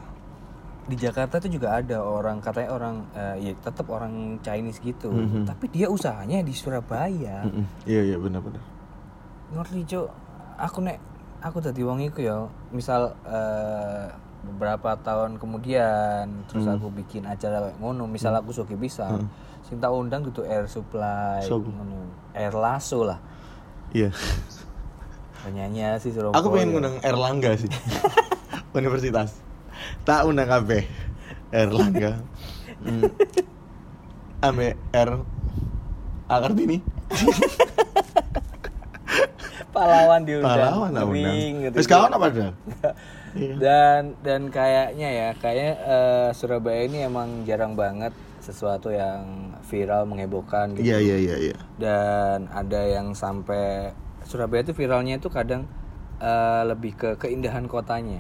Di 0.87 0.95
Jakarta 0.95 1.39
tuh 1.39 1.51
juga 1.51 1.75
ada 1.75 2.03
orang 2.03 2.39
katanya 2.39 2.71
orang 2.71 2.95
eh, 3.15 3.51
ya 3.51 3.53
tetap 3.59 3.87
orang 3.91 4.39
Chinese 4.43 4.79
gitu. 4.79 5.11
Mhm. 5.11 5.43
Tapi 5.43 5.67
dia 5.71 5.87
usahanya 5.87 6.39
di 6.43 6.55
Surabaya. 6.55 7.43
Mm-mm. 7.47 7.67
Iya 7.83 8.15
iya 8.15 8.17
benar 8.19 8.43
benar. 8.43 8.63
ngerti 9.51 9.83
cuk 9.83 10.07
aku 10.61 10.85
nek 10.85 11.01
aku 11.41 11.59
tadi 11.59 11.81
wong 11.81 12.05
iku 12.05 12.21
ya 12.21 12.37
misal 12.69 13.17
eh, 13.25 14.07
beberapa 14.41 14.97
tahun 15.01 15.37
kemudian 15.37 16.45
terus 16.49 16.65
Hmm. 16.65 16.77
aku 16.77 16.89
bikin 16.95 17.25
acara 17.25 17.61
kayak 17.61 17.77
ngono 17.77 18.05
misal 18.05 18.33
aku 18.33 18.53
suki 18.53 18.77
bisa 18.77 19.09
sing 19.61 19.77
tak 19.77 19.93
undang 19.93 20.25
gitu 20.25 20.45
air 20.45 20.65
supply 20.65 21.41
Sopo? 21.41 21.69
ngono 21.69 22.09
air 22.33 22.53
lasso 22.53 23.05
lah 23.05 23.21
Iya. 23.91 24.13
penyanyi 25.41 25.99
sih 25.99 26.13
Surabaya 26.13 26.37
Aku 26.37 26.53
pengen 26.53 26.77
ngundang 26.77 27.01
Erlangga 27.01 27.57
sih. 27.57 27.67
Universitas. 28.77 29.41
Tak 30.05 30.29
undang 30.29 30.47
kabeh. 30.47 30.85
Erlangga. 31.51 32.21
Hmm. 32.85 33.09
Ame 34.39 34.77
R 34.93 35.11
Akartini. 36.29 36.79
pahlawan 39.81 40.21
diundang 40.29 40.53
Pahlawan 40.53 40.91
lah 40.93 41.05
gitu. 41.09 41.75
Terus 41.81 41.89
kawan 41.89 42.11
apa 42.13 42.27
dah? 42.29 42.53
Iya. 43.31 43.55
dan 43.63 44.03
dan 44.27 44.51
kayaknya 44.51 45.09
ya 45.09 45.29
kayaknya 45.39 45.71
eh, 45.87 46.29
Surabaya 46.35 46.83
ini 46.83 47.07
emang 47.07 47.47
jarang 47.47 47.79
banget 47.79 48.11
sesuatu 48.43 48.91
yang 48.91 49.55
viral 49.63 50.03
menghebohkan 50.03 50.75
gitu 50.75 50.83
Iya 50.83 50.99
iya 50.99 51.17
iya 51.17 51.37
iya. 51.39 51.57
dan 51.79 52.51
ada 52.51 52.81
yang 52.83 53.15
sampai 53.15 53.95
Surabaya 54.27 54.67
itu 54.67 54.75
viralnya 54.75 55.23
itu 55.23 55.31
kadang 55.31 55.63
eh, 56.19 56.63
lebih 56.67 56.99
ke 56.99 57.09
keindahan 57.23 57.71
kotanya. 57.71 58.19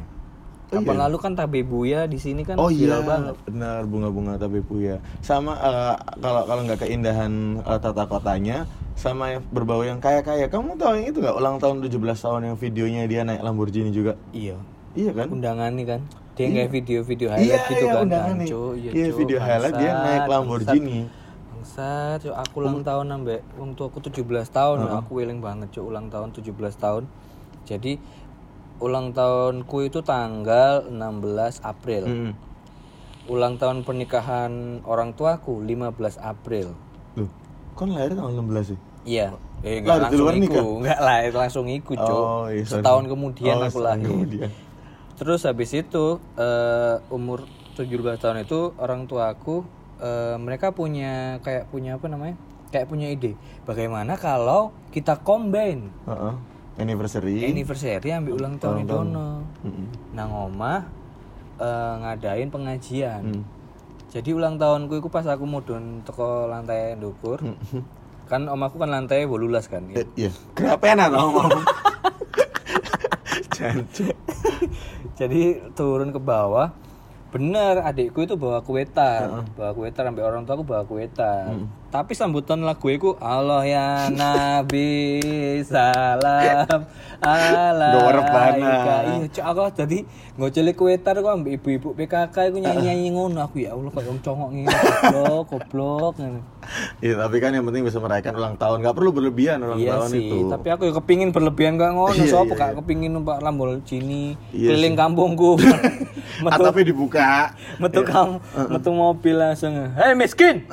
Oh, 0.70 0.78
Kapan 0.78 0.94
iya? 0.94 1.02
lalu 1.10 1.16
kan 1.18 1.32
Tabebuya 1.34 2.00
di 2.06 2.14
sini 2.14 2.46
kan 2.46 2.54
Oh 2.54 2.70
iya, 2.70 2.94
viral 2.94 3.02
banget. 3.02 3.34
benar 3.50 3.82
bunga-bunga 3.90 4.38
tapi 4.38 4.62
puya. 4.62 5.02
Sama 5.18 5.58
eh, 5.58 5.94
kalau 6.22 6.46
kalau 6.46 6.62
nggak 6.62 6.86
keindahan 6.86 7.58
eh, 7.58 7.78
tata 7.82 8.06
kotanya, 8.06 8.62
sama 9.00 9.32
yang 9.32 9.42
berbau 9.48 9.80
yang 9.80 9.96
kaya-kaya. 9.96 10.52
Kamu 10.52 10.76
tahu 10.76 11.00
yang 11.00 11.06
itu 11.08 11.24
nggak 11.24 11.36
ulang 11.40 11.56
tahun 11.56 11.80
17 11.80 11.96
tahun 11.96 12.40
yang 12.52 12.56
videonya 12.60 13.02
dia 13.08 13.24
naik 13.24 13.40
Lamborghini 13.40 13.88
juga? 13.88 14.20
Iya. 14.36 14.60
Iya 14.92 15.10
kan? 15.16 15.32
Undangan 15.32 15.72
nih 15.72 15.86
kan. 15.88 16.00
Dia 16.36 16.46
kayak 16.52 16.70
video-video 16.72 17.28
highlight 17.32 17.48
Iya, 17.48 17.68
gitu 17.68 17.84
iya, 17.84 17.92
kan. 17.92 18.02
undangan 18.04 18.34
nih. 18.36 18.48
Anco, 18.48 18.62
iya, 18.76 18.90
Iya, 18.92 19.08
video 19.16 19.38
highlight 19.40 19.76
dia 19.80 19.92
naik 19.96 20.24
Lamborghini. 20.28 20.98
Bangsat, 21.52 22.18
Cuk, 22.24 22.36
aku 22.36 22.54
ulang 22.60 22.80
tahun 22.80 23.06
ambek 23.20 23.40
untuk 23.60 23.92
aku 23.92 24.00
17 24.04 24.48
tahun, 24.48 24.76
aku 24.84 25.10
willing 25.20 25.40
banget 25.40 25.68
Cuk 25.72 25.84
ulang 25.88 26.08
tahun 26.12 26.32
17 26.36 26.76
tahun. 26.76 27.04
Jadi 27.68 27.92
ulang 28.80 29.12
tahunku 29.12 29.76
itu 29.84 30.00
tanggal 30.00 30.88
16 30.88 31.60
April. 31.60 32.02
Mm. 32.08 32.32
Ulang 33.28 33.60
tahun 33.60 33.84
pernikahan 33.84 34.80
orang 34.88 35.12
tuaku 35.12 35.60
15 35.60 36.16
April. 36.24 36.72
Loh, 37.20 37.28
kon 37.76 37.92
lahir 37.92 38.16
tanggal 38.16 38.32
16 38.32 38.72
sih? 38.76 38.78
Iya. 39.02 39.34
Eh, 39.60 39.84
Lahir 39.84 40.08
enggak 40.08 40.12
luar 40.16 40.32
langsung 40.32 40.40
nikah? 40.40 40.56
iku, 40.56 40.66
enggak 40.78 40.98
lah, 40.98 41.16
langsung 41.34 41.66
iku, 41.68 41.92
Cuk. 41.94 42.08
Oh, 42.24 42.44
iya. 42.48 42.64
Setahun 42.64 43.04
kemudian 43.06 43.54
Oh, 43.54 43.62
aku 43.62 43.78
setahun 43.78 43.84
lahir. 43.84 44.08
kemudian. 44.08 44.50
Terus 45.14 45.40
habis 45.44 45.70
itu 45.70 46.04
eh, 46.34 46.96
umur 47.08 47.44
17 47.76 47.84
tahun 48.16 48.38
itu 48.42 48.72
orang 48.76 49.04
tuaku 49.04 49.64
eh, 49.98 50.36
mereka 50.36 50.72
punya 50.72 51.36
kayak 51.40 51.68
punya 51.68 51.96
apa 51.96 52.08
namanya? 52.08 52.36
Kayak 52.70 52.86
punya 52.86 53.06
ide. 53.06 53.36
Bagaimana 53.62 54.14
kalau 54.14 54.72
kita 54.88 55.18
combine 55.18 55.92
Heeh. 56.06 56.34
Anniversary. 56.78 57.44
anniversary 57.44 58.08
ambil 58.08 58.32
ulang 58.34 58.56
tahun 58.56 58.88
Dono. 58.88 59.44
Mm-mm. 59.60 59.86
Nang 60.10 60.32
omah 60.32 60.88
eh, 61.56 61.94
ngadain 62.00 62.48
pengajian. 62.48 63.22
Mm. 63.36 63.44
Jadi 64.08 64.30
ulang 64.32 64.56
tahunku 64.56 64.96
itu 64.96 65.06
pas 65.06 65.22
aku 65.22 65.44
mudun 65.44 66.00
teko 66.00 66.48
lantai 66.48 66.96
ndukur. 66.96 67.44
Kan 68.30 68.46
omaku 68.46 68.78
kan 68.78 68.94
lantai 68.94 69.26
18 69.26 69.66
kan. 69.66 69.82
Eh, 69.90 70.06
iya. 70.14 70.30
Tau 70.54 70.78
ngomong. 71.34 71.66
Jadi 75.18 75.42
turun 75.74 76.14
ke 76.14 76.20
bawah. 76.22 76.70
Bener 77.30 77.78
adikku 77.80 78.26
itu 78.26 78.34
bawa 78.34 78.58
kue 78.58 78.82
tar, 78.82 79.46
bawa 79.54 79.70
kue 79.70 79.86
tar 79.88 80.02
sampai 80.02 80.26
orang 80.26 80.42
tua 80.42 80.58
aku 80.58 80.66
bawa 80.66 80.82
kue 80.82 81.06
tar. 81.06 81.54
Tapi 81.90 82.14
sambutan 82.14 82.62
lagu 82.62 82.86
itu 82.86 83.14
Allah 83.18 83.62
ya 83.62 83.86
Nabi 84.10 85.22
salam 85.62 86.86
Nggo 87.20 88.08
rebana. 88.14 88.50
alaika. 88.54 88.96
Iya, 89.06 89.26
cok 89.28 89.44
aku 89.44 89.60
tadi 89.74 89.98
ngoceli 90.34 90.74
kue 90.74 90.94
tar 90.96 91.18
kok 91.18 91.30
ambek 91.30 91.58
ibu-ibu 91.58 91.94
PKK 91.94 92.50
iku 92.50 92.58
nyanyi-nyanyi 92.58 93.08
ngono 93.10 93.42
aku 93.42 93.62
ya 93.62 93.74
Allah 93.74 93.90
kayak 93.90 94.06
wong 94.06 94.20
congok 94.22 94.48
ngene 94.50 94.70
goblok 94.70 95.44
goblok. 95.50 96.14
Iya, 96.98 97.14
tapi 97.16 97.36
kan 97.38 97.50
yang 97.50 97.66
penting 97.66 97.82
bisa 97.82 97.98
merayakan 97.98 98.34
ulang 98.36 98.54
tahun. 98.54 98.82
Gak 98.82 98.94
perlu 98.94 99.10
berlebihan 99.10 99.58
ulang 99.58 99.78
Iya 99.78 99.98
tahun 99.98 100.10
sih, 100.10 100.22
itu. 100.30 100.38
tapi 100.46 100.68
aku 100.70 100.82
ya 100.86 100.92
kepingin 100.94 101.30
berlebihan 101.30 101.74
gak 101.74 101.90
ngono. 101.94 102.14
Iya, 102.14 102.30
Sopo 102.30 102.54
iya, 102.54 102.58
gak 102.58 102.72
kepingin 102.78 103.10
numpak 103.10 103.42
Lamborghini 103.42 104.38
Iya 104.50 104.68
keliling 104.70 104.94
kampungku. 104.94 105.58
Metu, 106.40 106.62
tapi 106.62 106.80
dibuka. 106.82 107.52
metu 107.76 108.00
kam, 108.02 108.40
metu 108.68 108.90
mobil 108.90 109.36
langsung. 109.36 109.72
Hei 109.92 110.12
miskin, 110.14 110.64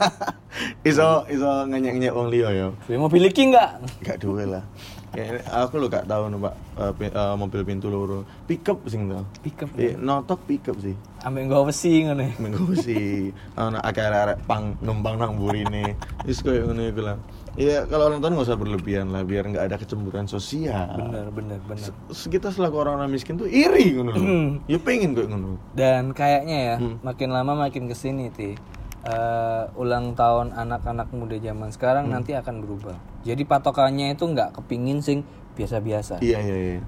iso 0.88 1.24
iso 1.28 1.48
ngenyek-ngenyek 1.68 2.12
wong 2.12 2.28
liya 2.28 2.48
ya. 2.50 2.66
Beli 2.84 2.96
mobil 2.96 3.22
iki 3.26 3.52
enggak? 3.52 3.80
Gak 4.00 4.20
duwe 4.20 4.44
lah. 4.46 4.64
Ya, 5.12 5.28
aku 5.52 5.76
lo 5.76 5.92
gak 5.92 6.08
tahu 6.08 6.32
numpak 6.32 6.56
pi- 6.96 7.12
eh, 7.12 7.34
mobil 7.36 7.60
pintu 7.62 7.92
loro. 7.92 8.24
Pickup 8.48 8.80
sing 8.88 9.12
tau. 9.12 9.28
Pickup. 9.44 9.68
Eh, 9.76 9.92
notok 9.92 10.40
pickup 10.48 10.80
sih. 10.80 10.96
Ambek 11.20 11.52
nggo 11.52 11.68
besi 11.68 12.08
ngono. 12.08 12.24
ya. 12.24 12.32
Minggu 12.40 12.72
sih 12.74 13.28
ana 13.52 13.84
akeh 13.84 14.00
arek 14.00 14.40
pang 14.48 14.72
numpang 14.80 15.20
nang 15.20 15.36
burine. 15.36 16.00
Wis 16.24 16.40
koyo 16.40 16.64
ngono 16.64 16.88
iku 16.88 17.04
lah. 17.04 17.16
Iya, 17.52 17.84
kalau 17.84 18.08
ulang 18.08 18.18
tahun 18.18 18.32
gak 18.34 18.46
usah 18.46 18.56
berlebihan 18.56 19.06
lah 19.08 19.22
biar 19.22 19.44
nggak 19.44 19.60
ada 19.62 19.76
kecemburuan 19.76 20.24
sosial. 20.24 20.88
Bener, 20.94 21.28
bener, 21.28 21.60
bener. 21.60 21.92
Se- 22.08 22.26
Kita 22.26 22.48
selaku 22.48 22.80
orang-orang 22.80 23.10
miskin 23.10 23.36
tuh 23.36 23.44
iri 23.44 23.92
ngono. 23.92 24.16
Ya 24.64 24.78
pengen 24.78 25.12
kok 25.12 25.28
ngono. 25.28 25.60
Dan 25.70 26.10
kayaknya 26.10 26.58
ya, 26.58 26.76
Hmm. 26.78 26.96
makin 27.02 27.28
lama 27.28 27.52
makin 27.58 27.86
ke 27.86 27.94
sini 27.94 28.28
ti. 28.28 28.56
eh, 29.02 29.64
ulang 29.74 30.14
tahun 30.14 30.54
anak-anak 30.54 31.10
muda 31.10 31.34
zaman 31.36 31.68
sekarang 31.68 32.06
Hmm. 32.06 32.14
nanti 32.14 32.32
akan 32.32 32.62
berubah. 32.62 32.94
Jadi 33.20 33.42
patokannya 33.42 34.14
itu 34.14 34.22
nggak 34.24 34.54
kepingin 34.54 35.02
sing 35.02 35.26
biasa-biasa. 35.52 36.22
Iya 36.22 36.38
iya 36.38 36.56
iya. 36.70 36.82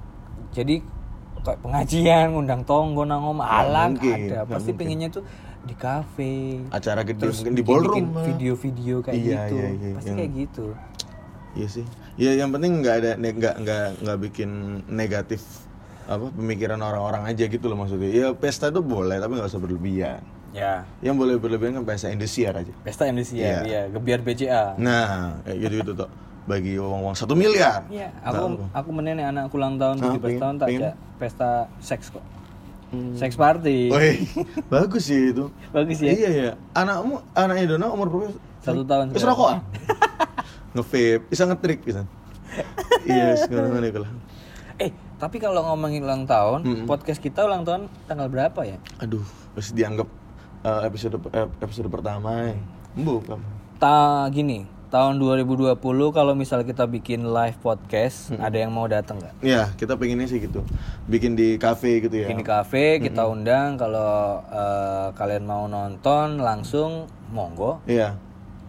jadi 0.49 0.79
kayak 1.37 1.59
pengajian 1.59 2.31
ngundang 2.31 2.63
tonggo 2.63 3.03
nang 3.03 3.19
omah 3.21 3.43
Nggak 3.45 3.61
alang 3.61 3.93
ada 3.93 4.15
nggak 4.15 4.45
pasti 4.47 4.71
mungkin. 4.71 4.79
pengennya 4.79 5.09
tuh 5.11 5.23
di 5.65 5.75
kafe 5.75 6.61
Acara 6.69 7.01
gede 7.03 7.21
terus 7.23 7.41
mungkin 7.41 7.55
di 7.55 7.63
ballroom. 7.63 8.07
video-video 8.15 9.01
kayak 9.01 9.17
Iya, 9.17 9.41
gitu 9.43 9.55
iya, 9.55 9.69
iya, 9.71 9.93
pasti 9.95 10.07
yang- 10.07 10.19
kayak 10.19 10.33
gitu 10.39 10.67
Iya 11.55 11.69
sih. 11.71 11.87
Iya 12.17 12.33
yang 12.37 12.51
penting 12.51 12.73
nggak 12.79 12.95
ada 12.97 13.11
nggak 13.15 13.55
nggak 13.61 13.85
nggak 14.01 14.19
bikin 14.21 14.51
negatif 14.87 15.39
apa 16.05 16.27
pemikiran 16.29 16.77
orang-orang 16.77 17.25
aja 17.25 17.45
gitu 17.45 17.65
loh 17.65 17.77
maksudnya. 17.77 18.11
Ya 18.11 18.27
pesta 18.31 18.69
itu 18.69 18.81
boleh 18.81 19.17
tapi 19.17 19.35
nggak 19.35 19.49
usah 19.49 19.59
berlebihan. 19.59 20.21
ya 20.51 20.83
Yang 21.01 21.15
boleh 21.17 21.35
berlebihan 21.37 21.73
kan 21.77 21.85
pesta 21.85 22.07
Indosiar 22.09 22.55
aja. 22.57 22.75
pesta 22.81 23.05
Indonesia 23.05 23.35
Iya. 23.35 23.59
ya 23.63 23.83
gebiar 23.89 24.21
BCA 24.21 24.75
Nah, 24.77 25.39
kayak 25.43 25.59
gitu 25.61 25.75
gitu 25.81 25.93
tuh. 25.97 26.11
Bagi 26.45 26.77
uang-uang 26.77 27.15
satu 27.15 27.33
miliar. 27.33 27.87
Iya, 27.89 28.11
aku 28.21 28.45
aku 28.71 28.91
menenek 28.91 29.25
anakku 29.27 29.55
ulang 29.55 29.75
tahun 29.77 29.97
Ah, 29.97 30.05
17 30.11 30.21
pengen- 30.21 30.41
tahun 30.41 30.55
tak 30.57 30.67
ajak 30.69 30.95
pesta 31.17 31.51
seks 31.79 32.07
kok. 32.11 32.25
Seks 33.19 33.35
party. 33.35 33.91
Woi, 33.91 34.23
bagus 34.73 35.11
sih 35.11 35.35
itu. 35.35 35.51
Bagus 35.75 35.99
ya. 35.99 36.11
Iya 36.15 36.31
ya. 36.31 36.51
Anakmu, 36.73 37.23
anaknya 37.35 37.75
Dona 37.75 37.87
umur 37.91 38.09
berapa? 38.11 38.35
Satu 38.63 38.83
tahun 38.87 39.13
Wis 39.13 39.21
sekarang. 39.21 39.35
rokokan. 39.35 39.59
Nge-vape, 40.75 41.23
bisa 41.31 41.43
ngetrik 41.47 41.81
bisa. 41.83 42.03
Iya, 43.07 43.35
yes, 43.35 43.47
ngono-ngono 43.51 43.87
iku 43.87 44.01
lah. 44.03 44.11
Eh, 44.79 44.91
tapi 45.19 45.39
kalau 45.39 45.63
ngomongin 45.71 46.03
ulang 46.03 46.27
tahun, 46.27 46.67
Mm-mm. 46.67 46.87
podcast 46.87 47.23
kita 47.23 47.47
ulang 47.47 47.63
tahun 47.63 47.87
tanggal 48.11 48.27
berapa 48.27 48.61
ya? 48.67 48.79
Aduh, 48.99 49.23
masih 49.55 49.75
dianggap 49.75 50.09
eh, 50.67 50.81
episode 50.87 51.19
eh, 51.31 51.47
episode 51.63 51.87
pertama 51.91 52.51
ya. 52.51 52.55
Bukan. 52.95 53.39
Ta 53.79 54.27
gini, 54.31 54.67
tahun 54.95 55.19
2020 55.19 55.75
kalau 56.15 56.39
misal 56.39 56.63
kita 56.63 56.87
bikin 56.87 57.27
live 57.27 57.59
podcast, 57.59 58.31
ada 58.39 58.55
yang 58.55 58.71
mau 58.71 58.87
datang 58.87 59.19
nggak? 59.19 59.43
Iya, 59.43 59.75
kita 59.75 59.99
pengennya 59.99 60.31
sih 60.31 60.39
gitu. 60.39 60.63
Bikin 61.11 61.35
di 61.35 61.59
cafe 61.59 61.99
gitu 61.99 62.15
ya. 62.15 62.31
Bikin 62.31 62.39
di 62.39 62.47
cafe, 62.47 63.03
kita 63.03 63.27
undang 63.27 63.75
kalau 63.75 64.39
eh, 64.47 65.09
kalian 65.19 65.51
mau 65.51 65.67
nonton 65.67 66.39
langsung 66.39 67.11
monggo, 67.35 67.83
Iya. 67.91 68.15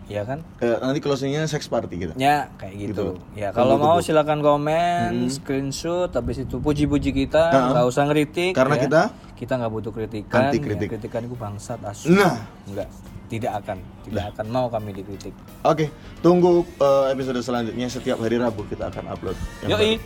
ya 0.09 0.25
kan? 0.25 0.41
Eh, 0.65 0.73
nanti 0.81 0.97
closingnya 0.97 1.45
sex 1.45 1.69
party 1.69 1.93
kita. 1.93 2.13
Ya, 2.17 2.49
kayak 2.57 2.73
gitu. 2.73 3.21
Gitu. 3.21 3.38
Ya, 3.38 3.53
kalau 3.53 3.77
mau 3.77 4.01
silakan 4.01 4.41
komen, 4.41 5.29
screenshot, 5.29 6.09
habis 6.09 6.41
itu 6.41 6.57
puji-puji 6.57 7.13
kita, 7.13 7.53
nggak 7.69 7.85
usah 7.85 8.09
ngeritik. 8.09 8.57
Karena 8.57 8.81
ya. 8.81 8.81
kita 8.81 9.01
kita 9.38 9.53
nggak 9.61 9.71
butuh 9.77 9.93
kritikan. 9.93 10.49
Anti 10.49 10.57
kritik. 10.57 10.89
Ya, 10.89 10.91
kritikan 10.97 11.21
itu 11.21 11.38
bangsat 11.38 11.85
asu. 11.85 12.09
Nah, 12.09 12.41
Enggak, 12.65 12.89
tidak 13.27 13.63
akan, 13.63 13.77
tidak 14.05 14.23
akan 14.35 14.45
mau 14.49 14.67
kami 14.69 14.93
dikritik. 14.95 15.33
oke. 15.65 15.85
Tunggu 16.21 16.65
eh, 16.81 17.05
episode 17.13 17.41
selanjutnya 17.41 17.88
setiap 17.89 18.17
hari 18.21 18.41
Rabu 18.41 18.65
kita 18.65 18.89
akan 18.89 19.13
upload. 19.13 19.38
Yoi. 19.65 19.97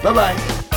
Bye 0.00 0.12
bye. 0.16 0.69